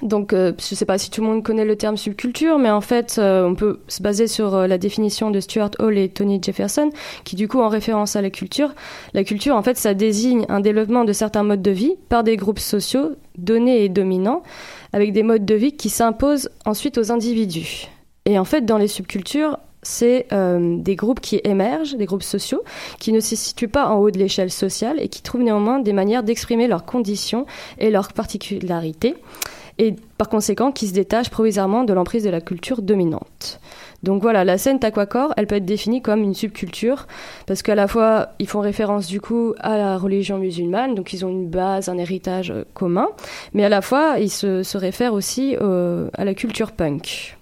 donc, 0.00 0.30
je 0.32 0.48
ne 0.48 0.54
sais 0.58 0.86
pas 0.86 0.96
si 0.96 1.10
tout 1.10 1.20
le 1.20 1.26
monde 1.26 1.42
connaît 1.42 1.66
le 1.66 1.76
terme 1.76 1.98
subculture, 1.98 2.58
mais 2.58 2.70
en 2.70 2.80
fait, 2.80 3.20
on 3.22 3.54
peut 3.54 3.80
se 3.88 4.02
baser 4.02 4.26
sur 4.26 4.66
la 4.66 4.78
définition 4.78 5.30
de 5.30 5.38
Stuart 5.38 5.72
Hall 5.80 5.98
et 5.98 6.08
Tony 6.08 6.40
Jefferson, 6.42 6.90
qui 7.24 7.36
du 7.36 7.46
coup, 7.46 7.60
en 7.60 7.68
référence 7.68 8.16
à 8.16 8.22
la 8.22 8.30
culture, 8.30 8.74
la 9.12 9.22
culture, 9.22 9.54
en 9.54 9.62
fait, 9.62 9.76
ça 9.76 9.92
désigne 9.92 10.46
un 10.48 10.60
développement 10.60 11.04
de 11.04 11.12
certains 11.12 11.42
modes 11.42 11.60
de 11.60 11.70
vie 11.70 11.94
par 12.08 12.24
des 12.24 12.36
groupes 12.36 12.58
sociaux 12.58 13.10
donnés 13.36 13.84
et 13.84 13.90
dominants, 13.90 14.42
avec 14.94 15.12
des 15.12 15.22
modes 15.22 15.44
de 15.44 15.54
vie 15.54 15.72
qui 15.72 15.90
s'imposent 15.90 16.48
ensuite 16.64 16.96
aux 16.96 17.12
individus. 17.12 17.88
Et 18.24 18.38
en 18.38 18.44
fait, 18.44 18.64
dans 18.64 18.78
les 18.78 18.88
subcultures, 18.88 19.58
c'est 19.88 20.26
euh, 20.32 20.76
des 20.76 20.96
groupes 20.96 21.20
qui 21.20 21.40
émergent, 21.44 21.96
des 21.96 22.04
groupes 22.04 22.22
sociaux, 22.22 22.62
qui 22.98 23.10
ne 23.10 23.20
se 23.20 23.34
situent 23.34 23.68
pas 23.68 23.86
en 23.86 23.96
haut 23.96 24.10
de 24.10 24.18
l'échelle 24.18 24.50
sociale 24.50 24.98
et 25.00 25.08
qui 25.08 25.22
trouvent 25.22 25.42
néanmoins 25.42 25.78
des 25.78 25.94
manières 25.94 26.22
d'exprimer 26.22 26.68
leurs 26.68 26.84
conditions 26.84 27.46
et 27.78 27.90
leurs 27.90 28.12
particularités, 28.12 29.16
et 29.78 29.94
par 30.18 30.28
conséquent 30.28 30.72
qui 30.72 30.88
se 30.88 30.92
détachent 30.92 31.30
provisoirement 31.30 31.84
de 31.84 31.94
l'emprise 31.94 32.22
de 32.22 32.30
la 32.30 32.42
culture 32.42 32.82
dominante. 32.82 33.60
Donc 34.02 34.20
voilà, 34.20 34.44
la 34.44 34.58
scène 34.58 34.78
Taquacor, 34.78 35.32
elle 35.38 35.46
peut 35.46 35.56
être 35.56 35.64
définie 35.64 36.02
comme 36.02 36.22
une 36.22 36.34
subculture, 36.34 37.06
parce 37.46 37.62
qu'à 37.62 37.74
la 37.74 37.88
fois, 37.88 38.28
ils 38.38 38.46
font 38.46 38.60
référence 38.60 39.06
du 39.06 39.22
coup 39.22 39.54
à 39.58 39.78
la 39.78 39.96
religion 39.96 40.36
musulmane, 40.36 40.94
donc 40.94 41.14
ils 41.14 41.24
ont 41.24 41.30
une 41.30 41.48
base, 41.48 41.88
un 41.88 41.96
héritage 41.96 42.50
euh, 42.50 42.64
commun, 42.74 43.08
mais 43.54 43.64
à 43.64 43.70
la 43.70 43.80
fois, 43.80 44.18
ils 44.18 44.30
se, 44.30 44.76
réfèrent 44.76 45.14
aussi 45.14 45.56
euh, 45.60 46.10
à 46.12 46.26
la 46.26 46.34
culture 46.34 46.72
punk. 46.72 47.37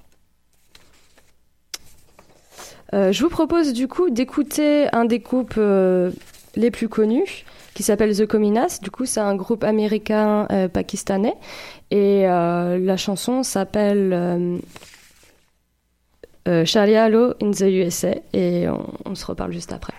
Euh, 2.95 3.13
je 3.13 3.23
vous 3.23 3.31
propose 3.31 3.73
du 3.73 3.89
coup 3.89 4.11
d'écouter 4.11 4.87
un 4.93 5.05
des 5.05 5.19
groupes 5.19 5.55
euh, 5.59 6.11
les 6.55 6.71
plus 6.71 6.89
connus 6.89 7.45
qui 7.75 7.83
s'appelle 7.83 8.17
The 8.17 8.27
Cominas. 8.27 8.79
Du 8.83 8.91
coup, 8.91 9.05
c'est 9.07 9.21
un 9.21 9.35
groupe 9.35 9.65
américain 9.65 10.47
euh, 10.51 10.69
pakistanais 10.69 11.35
et 11.91 12.23
la 12.23 12.97
chanson 12.97 13.43
s'appelle 13.43 14.61
Sharia 16.47 17.09
Law 17.09 17.35
in 17.43 17.51
the 17.51 17.63
USA 17.63 18.15
et 18.33 18.67
on 19.05 19.15
se 19.15 19.27
reparle 19.27 19.53
juste 19.53 19.73
après. 19.73 19.95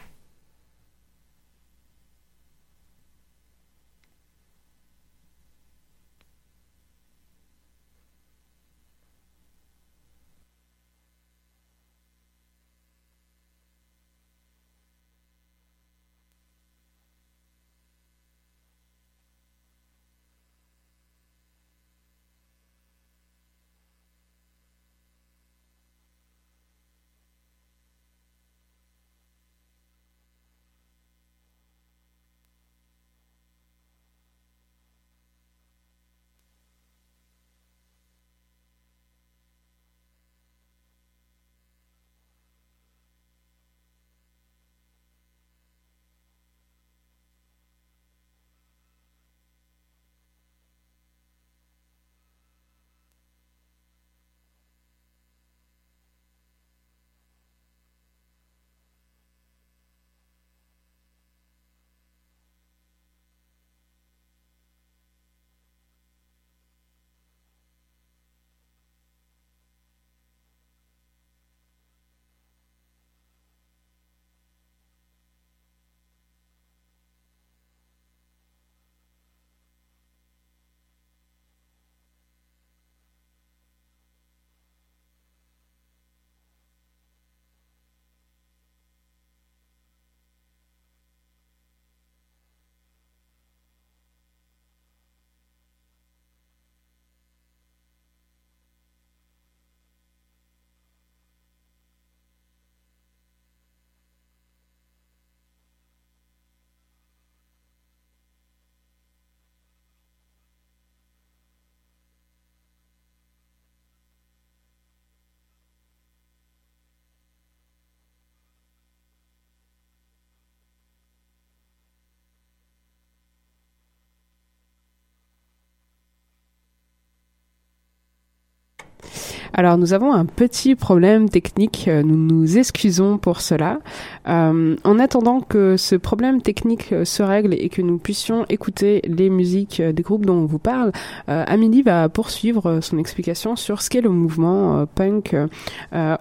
Alors 129.60 129.80
nous 129.80 129.94
avons 129.94 130.14
un 130.14 130.26
petit 130.26 130.76
problème 130.76 131.30
technique, 131.30 131.88
euh, 131.88 132.04
nous 132.04 132.16
nous 132.16 132.60
excusons 132.60 133.18
pour 133.18 133.42
cela. 133.42 133.80
Euh, 134.28 134.76
en 134.84 135.00
attendant 135.00 135.42
que 135.42 135.78
ce 135.78 135.96
problème 135.96 136.44
technique 136.44 136.94
euh, 136.94 137.06
se 137.06 137.24
règle 137.24 137.56
et 137.56 137.68
que 137.70 137.82
nous 137.82 137.98
puissions 137.98 138.46
écouter 138.50 139.02
les 139.06 139.32
musiques 139.32 139.82
des 139.82 140.04
groupes 140.04 140.28
dont 140.28 140.36
on 140.36 140.46
vous 140.46 140.60
parle, 140.60 140.92
Amélie 141.28 141.82
va 141.82 142.08
poursuivre 142.08 142.82
son 142.82 143.00
explication 143.00 143.56
sur 143.56 143.82
ce 143.82 143.90
qu'est 143.90 144.02
le 144.02 144.10
mouvement 144.10 144.86
punk 144.86 145.36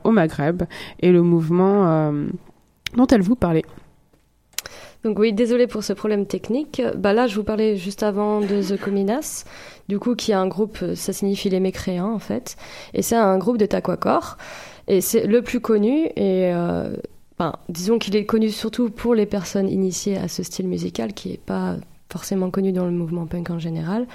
au 0.05 0.11
Maghreb 0.11 0.63
et 1.01 1.13
le 1.13 1.23
mouvement 1.23 2.13
dont 2.95 3.07
elle 3.07 3.23
vous 3.23 3.37
parlait. 3.37 3.65
Donc 5.07 5.21
oui, 5.21 5.33
désolé 5.33 5.69
pour 5.69 5.85
ce 5.85 5.93
problème 5.93 6.27
technique. 6.27 6.83
Bah 6.97 7.13
là, 7.13 7.29
je 7.29 7.37
vous 7.37 7.45
parlais 7.45 7.77
juste 7.77 8.03
avant 8.03 8.41
de 8.41 8.61
The 8.61 8.77
Cominas, 8.77 9.45
du 9.87 10.01
coup, 10.01 10.17
qui 10.17 10.33
est 10.33 10.35
un 10.35 10.49
groupe, 10.49 10.79
euh, 10.83 10.97
ça 10.97 11.13
signifie 11.13 11.49
les 11.49 11.61
mécréants 11.61 12.13
en 12.13 12.19
fait, 12.19 12.57
et 12.93 13.03
c'est 13.03 13.15
un 13.15 13.39
groupe 13.39 13.57
de 13.57 13.67
Taquacor, 13.67 14.37
et 14.89 15.01
c'est 15.01 15.25
le 15.29 15.43
plus 15.43 15.61
connu, 15.61 16.07
et 16.17 16.53
euh, 16.53 16.97
ben, 17.39 17.53
disons 17.69 18.01
qu'il 18.01 18.17
est 18.17 18.25
connu 18.25 18.51
surtout 18.51 18.91
pour 18.91 19.15
les 19.15 19.27
personnes 19.27 19.69
initiées 19.69 20.17
à 20.17 20.27
ce 20.27 20.43
style 20.43 20.67
musical, 20.67 21.13
qui 21.13 21.35
est 21.35 21.41
pas 21.41 21.77
forcément 22.11 22.51
connu 22.51 22.73
dans 22.73 22.85
le 22.85 22.91
mouvement 22.91 23.27
punk 23.27 23.51
en 23.51 23.61
général. 23.61 24.09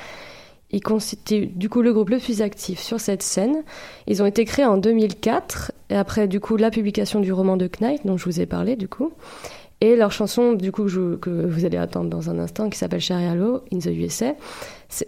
Ils 0.72 0.82
constituent 0.82 1.48
du 1.48 1.70
coup 1.70 1.82
le 1.82 1.94
groupe 1.94 2.10
le 2.10 2.18
plus 2.18 2.42
actif 2.42 2.80
sur 2.80 3.00
cette 3.00 3.24
scène. 3.24 3.64
Ils 4.08 4.22
ont 4.22 4.26
été 4.26 4.44
créés 4.44 4.66
en 4.66 4.76
2004, 4.76 5.72
et 5.90 5.96
après 5.96 6.28
du 6.28 6.42
coup 6.42 6.58
la 6.58 6.70
publication 6.70 7.22
du 7.22 7.32
roman 7.32 7.56
de 7.56 7.70
Knight, 7.80 8.06
dont 8.06 8.18
je 8.18 8.26
vous 8.26 8.42
ai 8.42 8.46
parlé 8.46 8.76
du 8.76 8.90
coup. 8.90 9.14
Et 9.84 9.96
leur 9.96 10.12
chanson, 10.12 10.54
du 10.54 10.72
coup, 10.72 10.86
que, 10.86 11.46
vous 11.46 11.66
allez 11.66 11.78
attendre 11.78 12.08
dans 12.08 12.30
un 12.30 12.38
instant, 12.38 12.70
qui 12.70 12.78
s'appelle 12.78 13.02
Law 13.36 13.62
in 13.74 13.80
the 13.80 13.88
USA, 13.88 14.36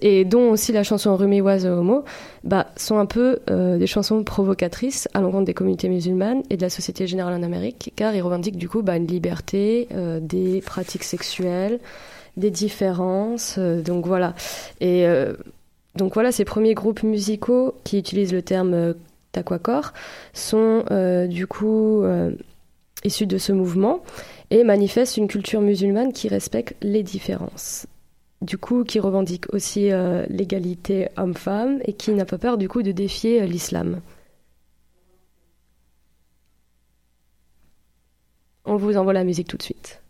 et 0.02 0.26
dont 0.26 0.50
aussi 0.50 0.72
la 0.72 0.82
chanson 0.82 1.16
Rumi 1.16 1.42
Was 1.42 1.66
a 1.66 1.70
Homo, 1.70 2.04
bah, 2.44 2.68
sont 2.76 2.98
un 2.98 3.06
peu 3.06 3.40
euh, 3.52 3.78
des 3.78 3.86
chansons 3.86 4.24
provocatrices 4.24 5.08
à 5.14 5.22
l'encontre 5.22 5.46
des 5.46 5.54
communautés 5.54 5.90
musulmanes 5.90 6.42
et 6.50 6.58
de 6.58 6.62
la 6.64 6.72
société 6.72 7.06
générale 7.06 7.36
en 7.36 7.44
Amérique, 7.44 7.94
car 7.96 8.16
ils 8.16 8.22
revendiquent 8.22 8.58
du 8.58 8.68
coup 8.68 8.82
bah, 8.82 8.96
une 8.96 9.06
liberté, 9.06 9.88
euh, 9.94 10.20
des 10.20 10.62
pratiques 10.62 11.04
sexuelles, 11.04 11.80
des 12.36 12.50
différences, 12.50 13.58
euh, 13.60 13.84
donc 13.84 14.08
voilà. 14.08 14.34
Et 14.82 15.06
donc 15.96 16.16
voilà, 16.16 16.32
ces 16.32 16.46
premiers 16.46 16.74
groupes 16.74 17.04
musicaux 17.04 17.76
qui 17.84 18.00
utilisent 18.00 18.34
le 18.34 18.42
terme 18.42 18.96
Taquacor 19.32 19.94
sont 20.34 20.84
du 21.30 21.46
coup 21.46 22.04
issus 23.04 23.28
de 23.28 23.38
ce 23.38 23.52
mouvement 23.52 24.02
et 24.54 24.64
manifestent 24.64 25.18
une 25.18 25.28
culture 25.28 25.62
musulmane 25.62 26.14
qui 26.14 26.28
respecte 26.28 26.76
les 26.84 27.02
différences. 27.02 27.88
Du 28.44 28.60
coup, 28.60 28.84
qui 28.84 29.00
revendique 29.00 29.52
aussi 29.52 29.92
euh, 29.92 30.28
l'égalité 30.30 31.08
homme-femme 31.18 31.80
et 31.86 31.94
qui 31.94 32.12
n'a 32.12 32.24
pas 32.24 32.38
peur 32.38 32.60
du 32.60 32.70
coup 32.70 32.84
de 32.84 32.92
défier 32.92 33.42
euh, 33.42 33.46
l'islam. 33.48 34.00
On 38.66 38.76
vous 38.76 38.96
envoie 38.96 39.14
la 39.14 39.24
musique 39.24 39.48
tout 39.48 39.58
de 39.58 39.64
suite. 39.64 40.03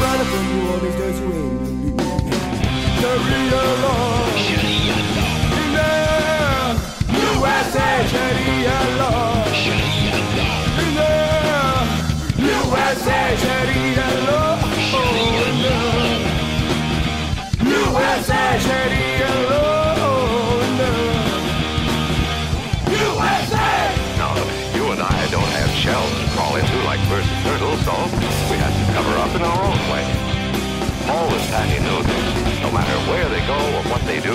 While 0.00 0.16
the 0.16 0.24
brother 0.24 0.24
from 0.24 0.44
New 0.48 0.70
Orleans 0.70 0.96
does 0.96 1.20
you 1.20 1.30
in 1.30 1.56
the 1.92 2.02
Sharia 3.00 3.62
law. 3.84 4.32
Sharia 4.32 4.96
law. 4.96 5.36
In 5.60 5.68
the 5.76 5.92
USA, 7.20 7.90
No 31.60 32.70
matter 32.72 32.96
where 33.10 33.28
they 33.28 33.46
go 33.46 33.54
or 33.54 33.82
what 33.90 34.00
they 34.06 34.18
do, 34.20 34.34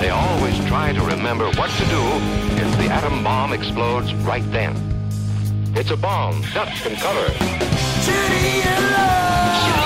they 0.00 0.10
always 0.10 0.58
try 0.66 0.92
to 0.92 1.00
remember 1.02 1.46
what 1.52 1.70
to 1.70 1.84
do 1.84 2.02
if 2.60 2.78
the 2.78 2.92
atom 2.92 3.22
bomb 3.22 3.52
explodes 3.52 4.12
right 4.14 4.44
then. 4.50 4.74
It's 5.76 5.92
a 5.92 5.96
bomb. 5.96 6.42
Duck 6.54 6.68
can 6.68 6.96
cover. 6.96 7.32
Sharia 8.02 8.80
law. 8.90 9.85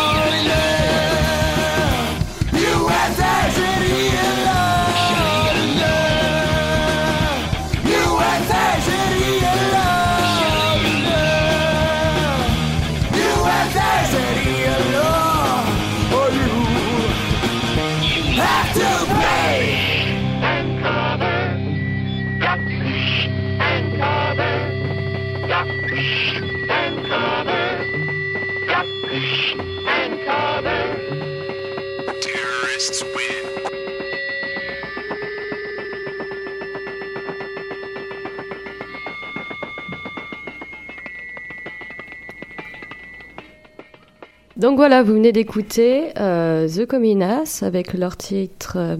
Donc 44.71 44.77
voilà, 44.77 45.03
vous 45.03 45.15
venez 45.15 45.33
d'écouter 45.33 46.13
euh, 46.21 46.69
The 46.69 46.87
Cominas 46.87 47.59
avec 47.63 47.93
leur 47.93 48.17
titre 48.17 48.75
euh, 48.77 48.97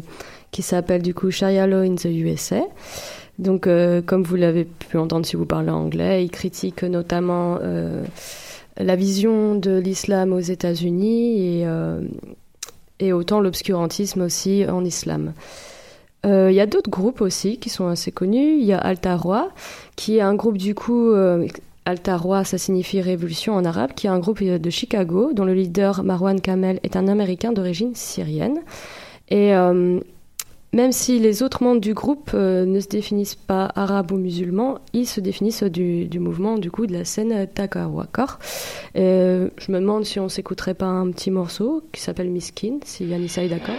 qui 0.51 0.63
s'appelle 0.63 1.01
du 1.01 1.15
coup 1.15 1.31
Sharia 1.31 1.69
Law 1.69 1.83
in 1.89 1.95
the 1.95 2.07
USA. 2.07 2.63
Donc, 3.39 3.69
euh, 3.69 4.03
comme 4.03 4.25
vous 4.25 4.35
l'avez 4.35 4.65
pu 4.65 4.99
entendre 4.99 5.25
si 5.25 5.37
vous 5.37 5.47
parlez 5.47 5.71
anglais, 5.71 6.25
ils 6.25 6.31
critiquent 6.33 6.83
notamment 6.83 7.61
la 8.79 8.97
vision 8.97 9.55
de 9.55 9.79
l'islam 9.79 10.33
aux 10.33 10.41
États-Unis 10.41 11.63
et, 12.99 13.13
autant 13.13 13.41
l'obscurantisme 13.41 14.23
aussi 14.23 14.65
en 14.69 14.85
islam. 14.85 15.35
Il 16.25 16.53
y 16.53 16.61
a 16.61 16.67
d'autres 16.67 16.91
groupes 16.91 17.21
aussi 17.21 17.59
qui 17.59 17.69
sont 17.69 17.87
assez 17.87 18.11
connus. 18.11 18.59
Il 18.59 18.65
y 18.65 18.73
a 18.73 18.79
Alta 18.79 19.17
Roi, 19.17 19.53
qui 19.95 20.17
est 20.17 20.21
un 20.21 20.35
groupe 20.35 20.59
du 20.59 20.75
coup. 20.75 21.15
Alta 21.91 22.17
Roi, 22.17 22.45
ça 22.45 22.59
signifie 22.59 23.01
révolution 23.01 23.55
en 23.55 23.65
arabe, 23.65 23.93
qui 23.95 24.07
est 24.07 24.11
un 24.11 24.19
groupe 24.19 24.41
euh, 24.43 24.59
de 24.59 24.71
Chicago, 24.71 25.33
dont 25.33 25.45
le 25.45 25.55
leader 25.55 26.03
Marwan 26.03 26.41
Kamel 26.41 26.81
est 26.83 26.97
un 26.97 27.09
Américain 27.09 27.53
d'origine 27.53 27.95
syrienne. 27.95 28.61
Et 29.29 29.55
euh, 29.55 30.01
même 30.73 30.93
si 30.93 31.19
les 31.19 31.43
autres 31.43 31.65
membres 31.65 31.81
du 31.81 31.95
groupe 31.95 32.31
euh, 32.33 32.65
ne 32.65 32.79
se 32.79 32.87
définissent 32.87 33.35
pas 33.35 33.73
arabes 33.75 34.13
ou 34.13 34.17
musulmans, 34.17 34.79
ils 34.93 35.07
se 35.07 35.21
définissent 35.21 35.65
du, 35.65 36.09
mouvement 36.21 36.59
du 36.59 36.71
coup 36.71 36.87
de 36.87 36.93
la 36.93 37.05
scène 37.05 37.49
Takawakor. 37.53 38.39
Euh, 38.97 39.49
je 39.59 39.73
me 39.73 39.81
demande 39.81 40.05
si 40.05 40.21
on 40.21 40.29
s'écouterait 40.29 40.75
pas 40.75 40.87
un 40.87 41.11
petit 41.11 41.33
morceau 41.33 41.83
qui 41.93 42.01
s'appelle 42.01 42.31
Miskin, 42.31 42.79
si 42.85 43.05
Yanissa 43.05 43.43
est 43.43 43.49
d'accord. 43.49 43.75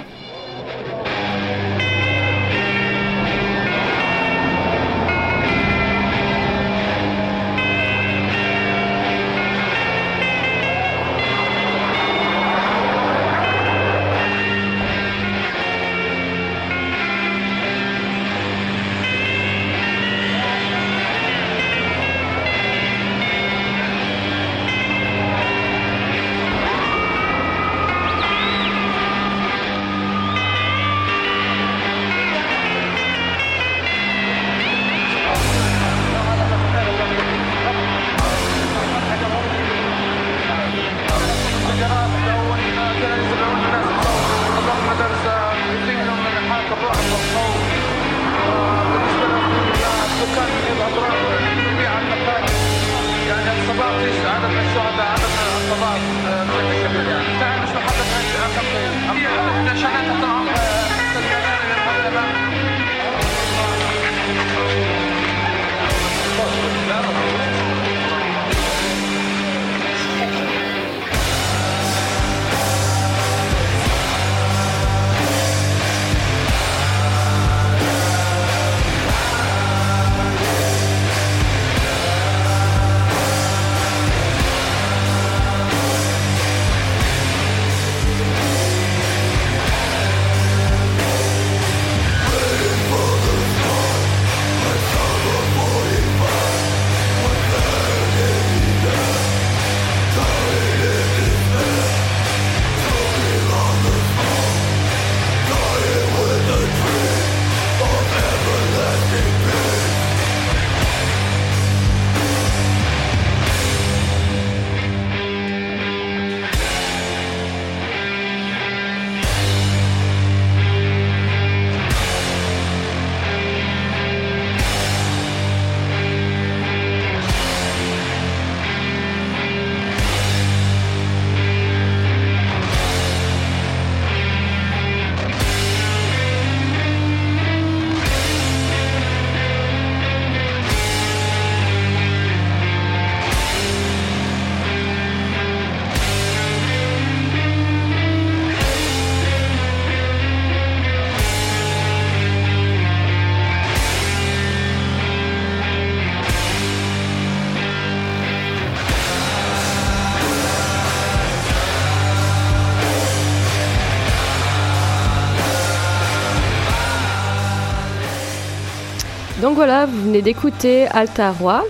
Donc 169.52 169.58
voilà, 169.58 169.86
vous 169.86 170.04
venez 170.04 170.22
d'écouter 170.22 170.88
Alta 170.88 171.34
Roi. 171.34 171.66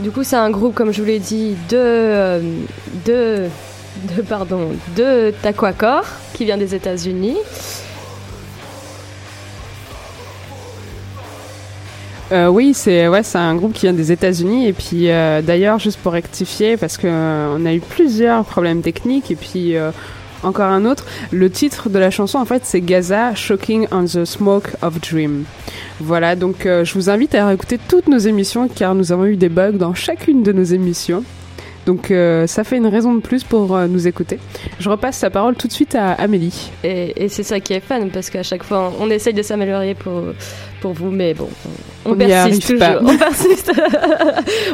Du 0.00 0.10
coup, 0.10 0.24
c'est 0.24 0.34
un 0.34 0.50
groupe, 0.50 0.74
comme 0.74 0.92
je 0.92 1.00
vous 1.00 1.06
l'ai 1.06 1.20
dit, 1.20 1.54
de, 1.68 1.76
euh, 1.76 2.40
de, 3.06 3.48
pardon, 4.28 4.70
de 4.96 5.32
Taquacor, 5.40 6.02
qui 6.32 6.44
vient 6.44 6.56
des 6.58 6.74
États-Unis. 6.74 7.36
Euh, 12.32 12.48
oui, 12.48 12.74
c'est 12.74 13.06
ouais, 13.06 13.22
c'est 13.22 13.38
un 13.38 13.54
groupe 13.54 13.74
qui 13.74 13.82
vient 13.82 13.92
des 13.92 14.10
États-Unis 14.10 14.66
et 14.66 14.72
puis 14.72 15.08
euh, 15.08 15.40
d'ailleurs 15.40 15.78
juste 15.78 16.00
pour 16.00 16.14
rectifier 16.14 16.76
parce 16.76 16.96
que 16.96 17.06
on 17.06 17.64
a 17.64 17.74
eu 17.74 17.80
plusieurs 17.80 18.44
problèmes 18.44 18.82
techniques 18.82 19.30
et 19.30 19.36
puis 19.36 19.76
encore 20.44 20.66
un 20.66 20.84
autre. 20.84 21.04
Le 21.30 21.50
titre 21.50 21.88
de 21.88 21.98
la 21.98 22.10
chanson 22.10 22.38
en 22.38 22.44
fait 22.44 22.62
c'est 22.64 22.80
Gaza 22.80 23.34
Shocking 23.34 23.86
on 23.90 24.04
the 24.04 24.24
Smoke 24.24 24.70
of 24.82 25.00
Dream. 25.00 25.44
Voilà 26.00 26.36
donc 26.36 26.66
euh, 26.66 26.84
je 26.84 26.94
vous 26.94 27.10
invite 27.10 27.34
à 27.34 27.46
réécouter 27.46 27.78
toutes 27.88 28.08
nos 28.08 28.18
émissions 28.18 28.68
car 28.68 28.94
nous 28.94 29.12
avons 29.12 29.26
eu 29.26 29.36
des 29.36 29.48
bugs 29.48 29.72
dans 29.72 29.94
chacune 29.94 30.42
de 30.42 30.52
nos 30.52 30.64
émissions. 30.64 31.24
Donc 31.86 32.10
euh, 32.10 32.46
ça 32.46 32.64
fait 32.64 32.76
une 32.78 32.86
raison 32.86 33.14
de 33.14 33.20
plus 33.20 33.44
pour 33.44 33.76
euh, 33.76 33.86
nous 33.86 34.08
écouter. 34.08 34.38
Je 34.80 34.88
repasse 34.88 35.20
la 35.20 35.30
parole 35.30 35.54
tout 35.54 35.68
de 35.68 35.72
suite 35.72 35.94
à 35.94 36.12
Amélie. 36.12 36.70
Et, 36.82 37.24
et 37.24 37.28
c'est 37.28 37.42
ça 37.42 37.60
qui 37.60 37.74
est 37.74 37.80
fun, 37.80 38.08
parce 38.12 38.30
qu'à 38.30 38.42
chaque 38.42 38.62
fois, 38.62 38.92
on 39.00 39.10
essaye 39.10 39.34
de 39.34 39.42
s'améliorer 39.42 39.94
pour, 39.94 40.22
pour 40.80 40.92
vous, 40.92 41.10
mais 41.10 41.34
bon, 41.34 41.48
on, 42.04 42.14
persiste 42.14 42.78
pas. 42.78 42.98
On 43.02 43.16
persiste. 43.16 43.72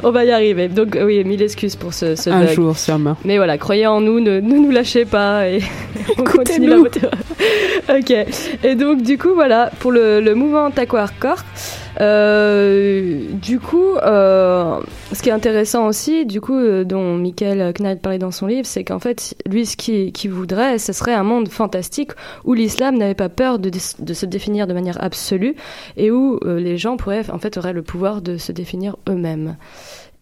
on 0.02 0.10
va 0.10 0.24
y 0.24 0.30
arriver. 0.30 0.68
Donc 0.68 0.96
oui, 1.00 1.22
mille 1.24 1.42
excuses 1.42 1.76
pour 1.76 1.94
ce, 1.94 2.16
ce 2.16 2.30
Un 2.30 2.44
bug. 2.44 2.54
jour 2.54 2.78
sûrement. 2.78 3.16
Mais 3.24 3.36
voilà, 3.36 3.58
croyez 3.58 3.86
en 3.86 4.00
nous, 4.00 4.20
ne, 4.20 4.40
ne 4.40 4.54
nous 4.58 4.70
lâchez 4.70 5.04
pas 5.04 5.48
et 5.48 5.60
on 6.18 6.24
continue 6.24 6.68
la 6.68 6.76
route. 6.76 6.98
ok. 7.88 8.14
Et 8.64 8.74
donc 8.74 9.02
du 9.02 9.18
coup 9.18 9.34
voilà 9.34 9.70
pour 9.80 9.92
le, 9.92 10.20
le 10.20 10.34
mouvement 10.34 10.70
Taco 10.70 10.96
Hardcore. 10.96 11.44
Euh, 12.00 13.20
du 13.32 13.58
coup, 13.58 13.94
euh, 14.02 14.78
ce 15.12 15.22
qui 15.22 15.28
est 15.28 15.32
intéressant 15.32 15.86
aussi, 15.86 16.24
du 16.24 16.40
coup, 16.40 16.54
euh, 16.54 16.84
dont 16.84 17.16
Michael 17.16 17.72
Knight 17.78 18.00
parlait 18.00 18.18
dans 18.18 18.30
son 18.30 18.46
livre, 18.46 18.66
c'est 18.66 18.84
qu'en 18.84 18.98
fait, 18.98 19.34
lui, 19.48 19.66
ce 19.66 19.76
qu'il 19.76 20.12
qui 20.12 20.28
voudrait, 20.28 20.78
ce 20.78 20.92
serait 20.92 21.12
un 21.12 21.24
monde 21.24 21.48
fantastique 21.48 22.12
où 22.44 22.54
l'islam 22.54 22.96
n'avait 22.96 23.14
pas 23.14 23.28
peur 23.28 23.58
de, 23.58 23.70
de 23.70 24.14
se 24.14 24.26
définir 24.26 24.66
de 24.66 24.72
manière 24.72 25.02
absolue 25.02 25.56
et 25.96 26.10
où 26.10 26.38
euh, 26.44 26.58
les 26.60 26.76
gens 26.78 26.96
pourraient, 26.96 27.19
en 27.28 27.38
fait, 27.38 27.56
auraient 27.58 27.72
le 27.72 27.82
pouvoir 27.82 28.22
de 28.22 28.36
se 28.38 28.52
définir 28.52 28.96
eux-mêmes. 29.08 29.56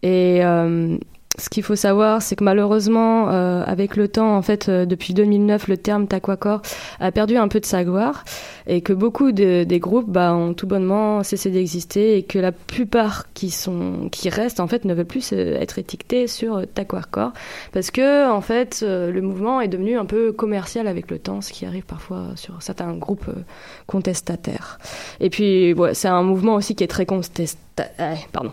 Et 0.03 0.43
euh, 0.43 0.97
ce 1.37 1.49
qu'il 1.49 1.63
faut 1.63 1.75
savoir, 1.75 2.21
c'est 2.21 2.35
que 2.35 2.43
malheureusement, 2.43 3.29
euh, 3.29 3.63
avec 3.65 3.95
le 3.95 4.07
temps, 4.07 4.35
en 4.35 4.41
fait, 4.41 4.67
euh, 4.67 4.85
depuis 4.85 5.13
2009, 5.13 5.67
le 5.67 5.77
terme 5.77 6.07
taquacor 6.07 6.61
a 6.99 7.11
perdu 7.11 7.37
un 7.37 7.47
peu 7.47 7.59
de 7.59 7.65
sa 7.65 7.83
gloire 7.83 8.23
et 8.69 8.81
que 8.81 8.93
beaucoup 8.93 9.31
de, 9.31 9.63
des 9.63 9.79
groupes 9.79 10.09
bah, 10.09 10.33
ont 10.33 10.53
tout 10.53 10.67
bonnement 10.67 11.23
cessé 11.23 11.49
d'exister 11.49 12.17
et 12.17 12.23
que 12.23 12.37
la 12.37 12.51
plupart 12.51 13.25
qui 13.33 13.49
sont 13.49 14.09
qui 14.11 14.29
restent 14.29 14.59
en 14.59 14.67
fait 14.67 14.85
ne 14.85 14.93
veulent 14.93 15.05
plus 15.05 15.33
être 15.33 15.79
étiquetés 15.79 16.27
sur 16.27 16.57
euh, 16.57 16.65
taquacor 16.65 17.33
parce 17.73 17.89
que 17.89 18.29
en 18.29 18.41
fait 18.41 18.81
euh, 18.83 19.11
le 19.11 19.21
mouvement 19.21 19.59
est 19.59 19.67
devenu 19.67 19.97
un 19.97 20.05
peu 20.05 20.31
commercial 20.31 20.87
avec 20.87 21.09
le 21.09 21.17
temps, 21.17 21.41
ce 21.41 21.51
qui 21.51 21.65
arrive 21.65 21.83
parfois 21.83 22.27
sur 22.35 22.61
certains 22.61 22.93
groupes 22.93 23.27
euh, 23.27 23.41
contestataires. 23.87 24.77
Et 25.19 25.31
puis 25.31 25.73
ouais, 25.73 25.95
c'est 25.95 26.07
un 26.07 26.23
mouvement 26.23 26.55
aussi 26.55 26.75
qui 26.75 26.83
est 26.83 26.87
très 26.87 27.07
contesté 27.07 27.57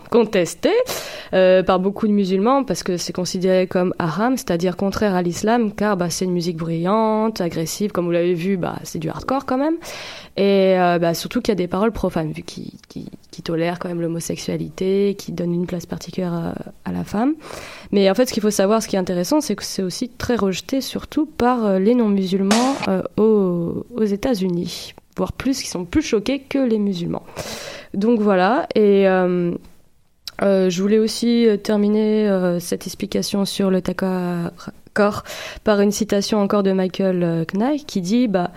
contesté 0.09 0.69
euh, 1.33 1.63
par 1.63 1.79
beaucoup 1.79 2.07
de 2.07 2.11
musulmans 2.11 2.63
parce 2.63 2.83
que 2.83 2.97
c'est 2.97 3.13
considéré 3.13 3.67
comme 3.67 3.93
haram, 3.99 4.37
c'est-à-dire 4.37 4.77
contraire 4.77 5.15
à 5.15 5.21
l'islam, 5.21 5.73
car 5.73 5.97
bah, 5.97 6.09
c'est 6.09 6.25
une 6.25 6.31
musique 6.31 6.57
bruyante, 6.57 7.41
agressive, 7.41 7.91
comme 7.91 8.05
vous 8.05 8.11
l'avez 8.11 8.33
vu, 8.33 8.57
bah, 8.57 8.75
c'est 8.83 8.99
du 8.99 9.09
hardcore 9.09 9.45
quand 9.45 9.57
même, 9.57 9.75
et 10.37 10.77
euh, 10.77 10.99
bah, 10.99 11.13
surtout 11.13 11.41
qu'il 11.41 11.51
y 11.51 11.53
a 11.53 11.55
des 11.55 11.67
paroles 11.67 11.91
profanes, 11.91 12.31
vu 12.31 12.43
qu'ils 12.43 12.71
qui, 12.89 13.09
tolèrent 13.43 13.77
quand 13.77 13.87
même 13.87 14.01
l'homosexualité, 14.01 15.15
qui 15.15 15.31
donnent 15.31 15.53
une 15.53 15.67
place 15.67 15.85
particulière 15.85 16.33
à, 16.33 16.55
à, 16.85 16.91
la 16.91 17.03
femme. 17.03 17.35
Mais 17.91 18.09
en 18.09 18.15
fait, 18.15 18.25
ce 18.25 18.33
qu'il 18.33 18.41
faut 18.41 18.49
savoir, 18.49 18.81
ce 18.81 18.87
qui 18.87 18.95
est 18.95 18.99
intéressant, 18.99 19.41
c'est 19.41 19.55
que 19.55 19.63
c'est 19.63 19.83
aussi 19.83 20.09
très 20.09 20.35
rejeté, 20.35 20.81
surtout 20.81 21.27
par 21.27 21.63
euh, 21.63 21.79
les 21.79 21.93
non-musulmans 21.93 22.75
euh, 22.87 23.03
aux 23.17 24.03
États-Unis, 24.03 24.95
voire 25.17 25.33
plus, 25.33 25.61
qui 25.61 25.67
sont 25.67 25.85
plus 25.85 26.01
choqués 26.01 26.39
que 26.39 26.59
les 26.59 26.79
musulmans. 26.79 27.23
Donc 27.93 28.19
voilà, 28.19 28.67
et 28.75 29.07
euh, 29.07 29.51
euh, 30.41 30.69
je 30.69 30.81
voulais 30.81 30.99
aussi 30.99 31.47
terminer 31.63 32.29
euh, 32.29 32.59
cette 32.59 32.85
explication 32.85 33.45
sur 33.45 33.71
le 33.71 33.81
corps 34.93 35.23
par 35.63 35.81
une 35.81 35.91
citation 35.91 36.39
encore 36.39 36.63
de 36.63 36.71
Michael 36.71 37.45
Knight 37.53 37.85
qui 37.85 38.01
dit 38.01 38.27
bah, 38.27 38.51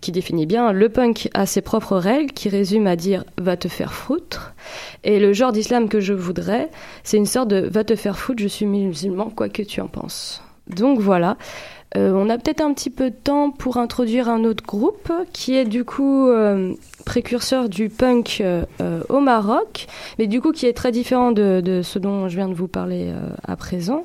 qui 0.00 0.12
définit 0.12 0.46
bien 0.46 0.72
le 0.72 0.88
punk 0.88 1.28
a 1.34 1.46
ses 1.46 1.62
propres 1.62 1.96
règles 1.96 2.32
qui 2.32 2.48
résument 2.48 2.88
à 2.88 2.96
dire 2.96 3.24
va 3.38 3.56
te 3.56 3.68
faire 3.68 3.92
foutre 3.92 4.54
et 5.02 5.18
le 5.18 5.32
genre 5.32 5.50
d'islam 5.50 5.88
que 5.88 5.98
je 5.98 6.12
voudrais 6.12 6.70
c'est 7.02 7.16
une 7.16 7.26
sorte 7.26 7.48
de 7.48 7.68
va 7.68 7.82
te 7.82 7.96
faire 7.96 8.16
foutre 8.16 8.40
je 8.40 8.48
suis 8.48 8.66
musulman 8.66 9.30
quoi 9.30 9.48
que 9.48 9.62
tu 9.62 9.80
en 9.80 9.88
penses 9.88 10.42
donc 10.68 11.00
voilà 11.00 11.36
euh, 11.96 12.12
on 12.12 12.28
a 12.28 12.38
peut-être 12.38 12.60
un 12.60 12.74
petit 12.74 12.90
peu 12.90 13.10
de 13.10 13.14
temps 13.14 13.50
pour 13.50 13.76
introduire 13.76 14.28
un 14.28 14.44
autre 14.44 14.64
groupe 14.64 15.12
qui 15.32 15.54
est 15.54 15.64
du 15.64 15.84
coup 15.84 16.28
euh, 16.28 16.74
précurseur 17.04 17.68
du 17.68 17.88
punk 17.88 18.40
euh, 18.40 18.64
au 19.08 19.20
Maroc, 19.20 19.86
mais 20.18 20.26
du 20.26 20.40
coup 20.40 20.50
qui 20.50 20.66
est 20.66 20.72
très 20.72 20.90
différent 20.90 21.30
de, 21.30 21.60
de, 21.64 21.82
ce 21.82 22.00
dont 22.00 22.28
je 22.28 22.36
viens 22.36 22.48
de 22.48 22.54
vous 22.54 22.66
parler 22.66 23.12
à 23.46 23.54
présent. 23.54 24.02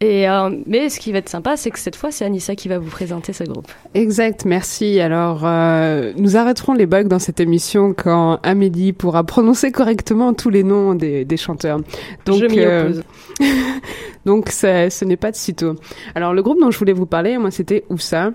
Et 0.00 0.28
euh, 0.28 0.50
mais 0.66 0.90
ce 0.90 1.00
qui 1.00 1.10
va 1.10 1.18
être 1.18 1.28
sympa, 1.28 1.56
c'est 1.56 1.70
que 1.70 1.78
cette 1.78 1.96
fois, 1.96 2.12
c'est 2.12 2.24
Anissa 2.24 2.54
qui 2.54 2.68
va 2.68 2.78
vous 2.78 2.88
présenter 2.88 3.32
ce 3.32 3.42
groupe. 3.42 3.66
Exact, 3.94 4.44
merci. 4.44 5.00
Alors, 5.00 5.40
euh, 5.44 6.12
nous 6.16 6.36
arrêterons 6.36 6.72
les 6.72 6.86
bugs 6.86 7.04
dans 7.04 7.18
cette 7.18 7.40
émission 7.40 7.94
quand 7.94 8.38
Amélie 8.44 8.92
pourra 8.92 9.24
prononcer 9.24 9.72
correctement 9.72 10.34
tous 10.34 10.50
les 10.50 10.62
noms 10.62 10.94
des, 10.94 11.24
des 11.24 11.36
chanteurs. 11.36 11.80
Donc, 12.26 12.40
je 12.40 12.46
m'y 12.46 12.60
oppose. 12.60 13.02
Euh, 13.40 13.44
donc, 14.24 14.50
ça, 14.50 14.88
ce 14.88 15.04
n'est 15.04 15.16
pas 15.16 15.32
de 15.32 15.36
sitôt. 15.36 15.74
Alors, 16.14 16.32
le 16.32 16.42
groupe 16.42 16.60
dont 16.60 16.70
je 16.70 16.78
voulais 16.78 16.92
vous 16.92 17.06
parler, 17.06 17.36
moi, 17.36 17.50
c'était 17.50 17.84
Oussa. 17.88 18.30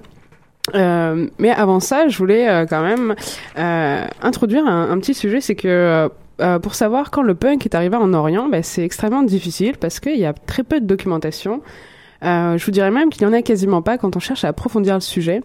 Euh, 0.75 1.27
mais 1.39 1.49
avant 1.49 1.79
ça, 1.79 2.07
je 2.07 2.17
voulais 2.17 2.49
euh, 2.49 2.65
quand 2.65 2.81
même 2.81 3.15
euh, 3.57 4.05
introduire 4.21 4.65
un, 4.65 4.91
un, 4.91 4.97
petit 4.99 5.13
sujet, 5.13 5.41
c'est 5.41 5.55
que 5.55 6.09
euh, 6.43 6.59
pour 6.59 6.75
savoir 6.75 7.09
quand 7.09 7.21
le 7.21 7.35
punk 7.35 7.65
est 7.65 7.75
arrivé 7.75 7.95
en 7.95 8.13
Orient, 8.13 8.49
ben, 8.49 8.63
c'est 8.63 8.83
extrêmement 8.83 9.23
difficile 9.23 9.77
parce 9.77 9.99
qu'il 9.99 10.17
y 10.17 10.25
a 10.25 10.33
très 10.33 10.63
peu 10.63 10.81
de 10.81 10.85
documentation. 10.85 11.61
Euh, 12.23 12.57
je 12.57 12.65
vous 12.65 12.71
dirais 12.71 12.91
même 12.91 13.09
qu'il 13.09 13.25
n'y 13.27 13.33
en 13.33 13.37
a 13.37 13.41
quasiment 13.41 13.81
pas 13.81 13.97
quand 13.97 14.15
on 14.15 14.19
cherche 14.19 14.43
à 14.43 14.49
approfondir 14.49 14.95
le 14.95 15.01
sujet. 15.01 15.41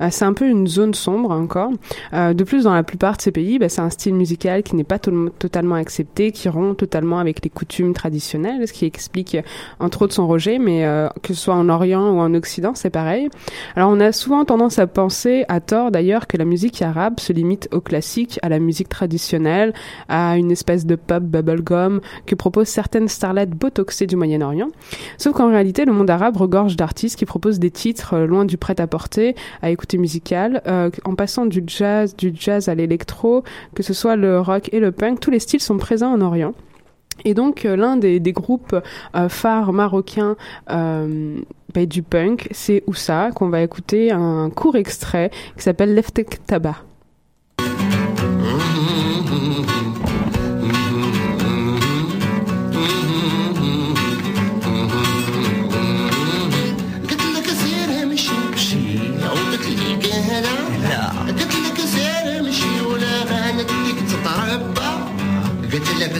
Euh, 0.00 0.08
c'est 0.10 0.24
un 0.24 0.32
peu 0.32 0.46
une 0.46 0.66
zone 0.66 0.94
sombre 0.94 1.30
encore. 1.30 1.70
Euh, 2.12 2.34
de 2.34 2.44
plus, 2.44 2.64
dans 2.64 2.74
la 2.74 2.82
plupart 2.82 3.16
de 3.16 3.22
ces 3.22 3.32
pays, 3.32 3.58
bah, 3.58 3.68
c'est 3.68 3.80
un 3.80 3.90
style 3.90 4.14
musical 4.14 4.62
qui 4.62 4.76
n'est 4.76 4.84
pas 4.84 4.98
to 4.98 5.12
totalement 5.38 5.74
accepté, 5.74 6.32
qui 6.32 6.48
rompt 6.48 6.76
totalement 6.76 7.18
avec 7.18 7.44
les 7.44 7.50
coutumes 7.50 7.92
traditionnelles, 7.92 8.66
ce 8.66 8.72
qui 8.72 8.86
explique 8.86 9.36
entre 9.78 10.02
autres 10.02 10.14
son 10.14 10.26
rejet, 10.26 10.58
mais 10.58 10.88
que 11.22 11.34
ce 11.34 11.40
soit 11.40 11.54
en 11.54 11.68
Orient 11.68 12.10
ou 12.10 12.20
en 12.20 12.32
Occident, 12.34 12.72
c'est 12.74 12.90
pareil. 12.90 13.28
Alors 13.76 13.90
on 13.90 14.00
a 14.00 14.12
souvent 14.12 14.44
tendance 14.44 14.78
à 14.78 14.86
penser, 14.86 15.44
à 15.48 15.60
tort 15.60 15.90
d'ailleurs, 15.90 16.26
que 16.26 16.36
la 16.36 16.44
musique 16.44 16.80
arabe 16.80 17.20
se 17.20 17.32
limite 17.32 17.68
au 17.72 17.80
classique, 17.80 18.38
à 18.42 18.48
la 18.48 18.58
musique 18.58 18.88
traditionnelle, 18.88 19.74
à 20.08 20.38
une 20.38 20.50
espèce 20.50 20.86
de 20.86 20.96
pop 20.96 21.22
bubblegum 21.22 22.00
que 22.26 22.34
proposent 22.34 22.68
certaines 22.68 23.08
starlettes 23.08 23.50
botoxées 23.50 24.06
du 24.06 24.16
Moyen-Orient. 24.16 24.68
Sauf 25.18 25.34
qu'en 25.34 25.50
réalité, 25.50 25.84
le 25.84 25.92
monde 25.92 26.08
arabe 26.08 26.21
regorge 26.30 26.76
d'artistes 26.76 27.16
qui 27.16 27.24
proposent 27.24 27.58
des 27.58 27.70
titres 27.70 28.14
euh, 28.14 28.26
loin 28.26 28.44
du 28.44 28.56
prêt-à-porter, 28.56 29.34
à 29.62 29.70
écouter 29.70 29.98
musical, 29.98 30.62
euh, 30.66 30.90
en 31.04 31.14
passant 31.14 31.46
du 31.46 31.62
jazz, 31.66 32.16
du 32.16 32.32
jazz 32.34 32.68
à 32.68 32.74
l'électro, 32.74 33.44
que 33.74 33.82
ce 33.82 33.94
soit 33.94 34.16
le 34.16 34.40
rock 34.40 34.68
et 34.72 34.80
le 34.80 34.92
punk, 34.92 35.20
tous 35.20 35.30
les 35.30 35.38
styles 35.38 35.60
sont 35.60 35.78
présents 35.78 36.12
en 36.12 36.20
Orient. 36.20 36.54
Et 37.24 37.34
donc 37.34 37.64
euh, 37.64 37.76
l'un 37.76 37.96
des, 37.96 38.20
groupes 38.32 38.74
phares 39.28 39.72
marocains 39.72 40.36
bah, 40.68 41.86
du 41.86 42.02
punk, 42.02 42.48
c'est 42.50 42.82
Oussa, 42.86 43.30
qu'on 43.34 43.48
va 43.48 43.62
écouter 43.62 44.10
un 44.10 44.50
court 44.50 44.76
extrait 44.76 45.30
qui 45.56 45.62
s'appelle 45.62 45.94
Leftek 45.94 46.46
Taba. 46.46 46.76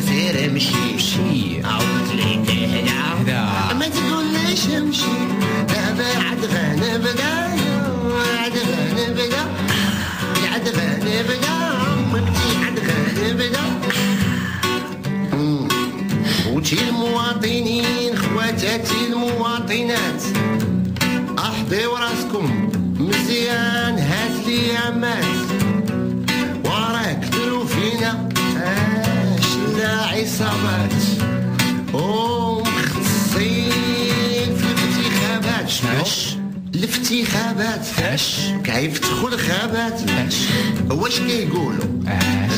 سير 0.01 0.51
امشي 0.51 0.75
امشي 0.93 1.63
عودت 1.65 2.15
ليك 2.15 2.51
هنا 2.51 3.75
ما 3.79 3.89
تقوليش 3.89 4.67
امشي. 4.67 5.17
دابا 5.69 6.07
عاد 6.07 6.45
غنبدا 6.45 7.33
عاد 8.39 8.57
غنبدا 8.59 9.43
عاد 10.53 10.69
غنبدا 10.69 11.55
مبتي 12.13 12.49
عاد 12.65 12.79
غنبدا 12.79 13.65
وتي 16.53 16.77
المواطنين 16.89 18.19
خواتاتي 18.19 19.07
المواطنات. 19.07 20.23
الانتخابات 37.12 37.86
فاش 37.86 38.40
كيفتحوا 38.64 39.30
الخابات 39.30 40.00
فاش 40.00 40.36
واش 40.92 41.20
كيقولوا 41.20 41.86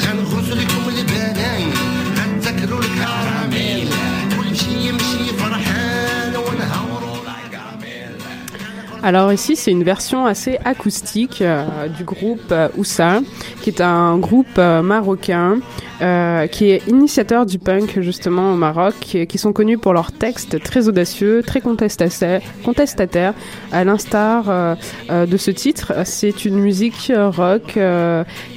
غنغرسوا 0.06 0.56
لكم 0.56 0.90
البنان 0.90 1.72
غنتاكلوا 2.18 2.80
الكراميل 2.80 3.90
كل 4.38 4.56
شي 4.56 4.90
يمشي 4.90 5.34
فرحان 5.38 6.36
ونهوروا 6.36 7.00
Alors 9.02 9.32
ici, 9.32 9.56
c'est 9.56 9.72
une 9.72 9.86
version 9.86 10.26
assez 10.26 10.60
acoustique 10.66 11.42
euh, 11.42 11.88
du 11.88 12.04
groupe 12.04 12.52
euh, 12.52 12.68
Oussa, 12.78 13.22
qui 13.62 13.70
est 13.70 13.80
un 13.80 14.18
groupe 14.18 14.58
euh, 14.58 14.82
marocain 14.82 15.60
euh, 16.05 16.47
qui 16.49 16.71
est 16.71 16.87
initiateur 16.87 17.47
du 17.47 17.59
punk 17.59 18.01
justement 18.01 18.53
au 18.53 18.57
Maroc, 18.57 18.95
qui, 19.01 19.39
sont 19.39 19.55
connus 19.55 19.79
pour 19.79 19.95
leurs 19.95 20.13
textes 20.13 20.63
très 20.63 20.87
audacieux, 20.87 21.43
très 21.43 21.63
contestataires, 21.63 23.35
à 23.73 23.85
l'instar 23.85 24.45
euh, 24.49 24.75
de 25.27 25.37
ce 25.39 25.51
titre. 25.51 25.95
C'est 26.05 26.45
une 26.45 26.59
musique 26.59 27.11
rock, 27.17 27.79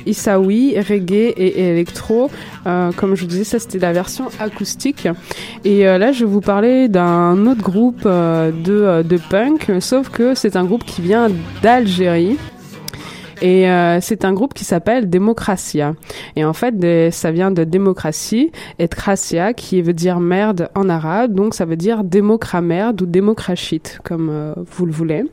issaoui, 0.05 0.77
reggae 0.77 1.33
et, 1.37 1.47
et 1.47 1.69
électro. 1.69 2.29
comme 2.65 3.15
je 3.15 3.21
vous 3.21 3.27
disais, 3.27 3.45
ça 3.45 3.59
c'était 3.59 3.79
la 3.79 3.93
version 3.93 4.25
acoustique. 4.39 5.07
Et 5.63 5.83
là, 5.85 6.11
je 6.11 6.25
vais 6.25 6.31
vous 6.31 6.41
parler 6.41 6.89
d'un 6.89 7.47
autre 7.47 7.61
groupe 7.61 8.03
de, 8.03 9.03
de 9.03 9.19
punk, 9.29 9.71
sauf 9.79 10.09
que 10.09 10.35
c'est 10.35 10.57
un 10.57 10.65
groupe 10.65 10.83
qui 10.83 11.01
vient 11.01 11.29
d'Algérie. 11.61 12.37
Et 13.41 13.69
euh, 13.69 13.99
c'est 14.01 14.25
un 14.25 14.33
groupe 14.33 14.53
qui 14.53 14.63
s'appelle 14.63 15.09
Démocratia. 15.09 15.93
Et 16.35 16.45
en 16.45 16.53
fait, 16.53 17.11
ça 17.11 17.31
vient 17.31 17.51
de 17.51 17.63
démocratie 17.63 18.51
et 18.79 18.87
krasia 18.87 19.53
qui 19.53 19.81
veut 19.81 19.93
dire 19.93 20.19
merde 20.19 20.69
en 20.75 20.89
arabe. 20.89 21.33
Donc 21.33 21.53
ça 21.53 21.65
veut 21.65 21.75
dire 21.75 22.03
démocramerde 22.03 23.01
ou 23.01 23.05
démocrachite, 23.05 23.99
comme 24.03 24.29
euh, 24.29 24.53
vous 24.57 24.85
le 24.85 24.91
voulez. 24.91 25.25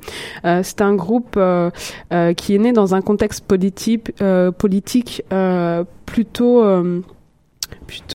Euh, 0.45 0.61
c'est 0.63 0.81
un 0.81 0.95
groupe 0.95 1.39
qui 2.37 2.55
est 2.55 2.59
né 2.59 2.73
dans 2.73 2.95
un 2.95 3.01
contexte 3.01 3.45
politique, 3.45 4.13
politique 4.59 5.23
plutôt 6.07 6.63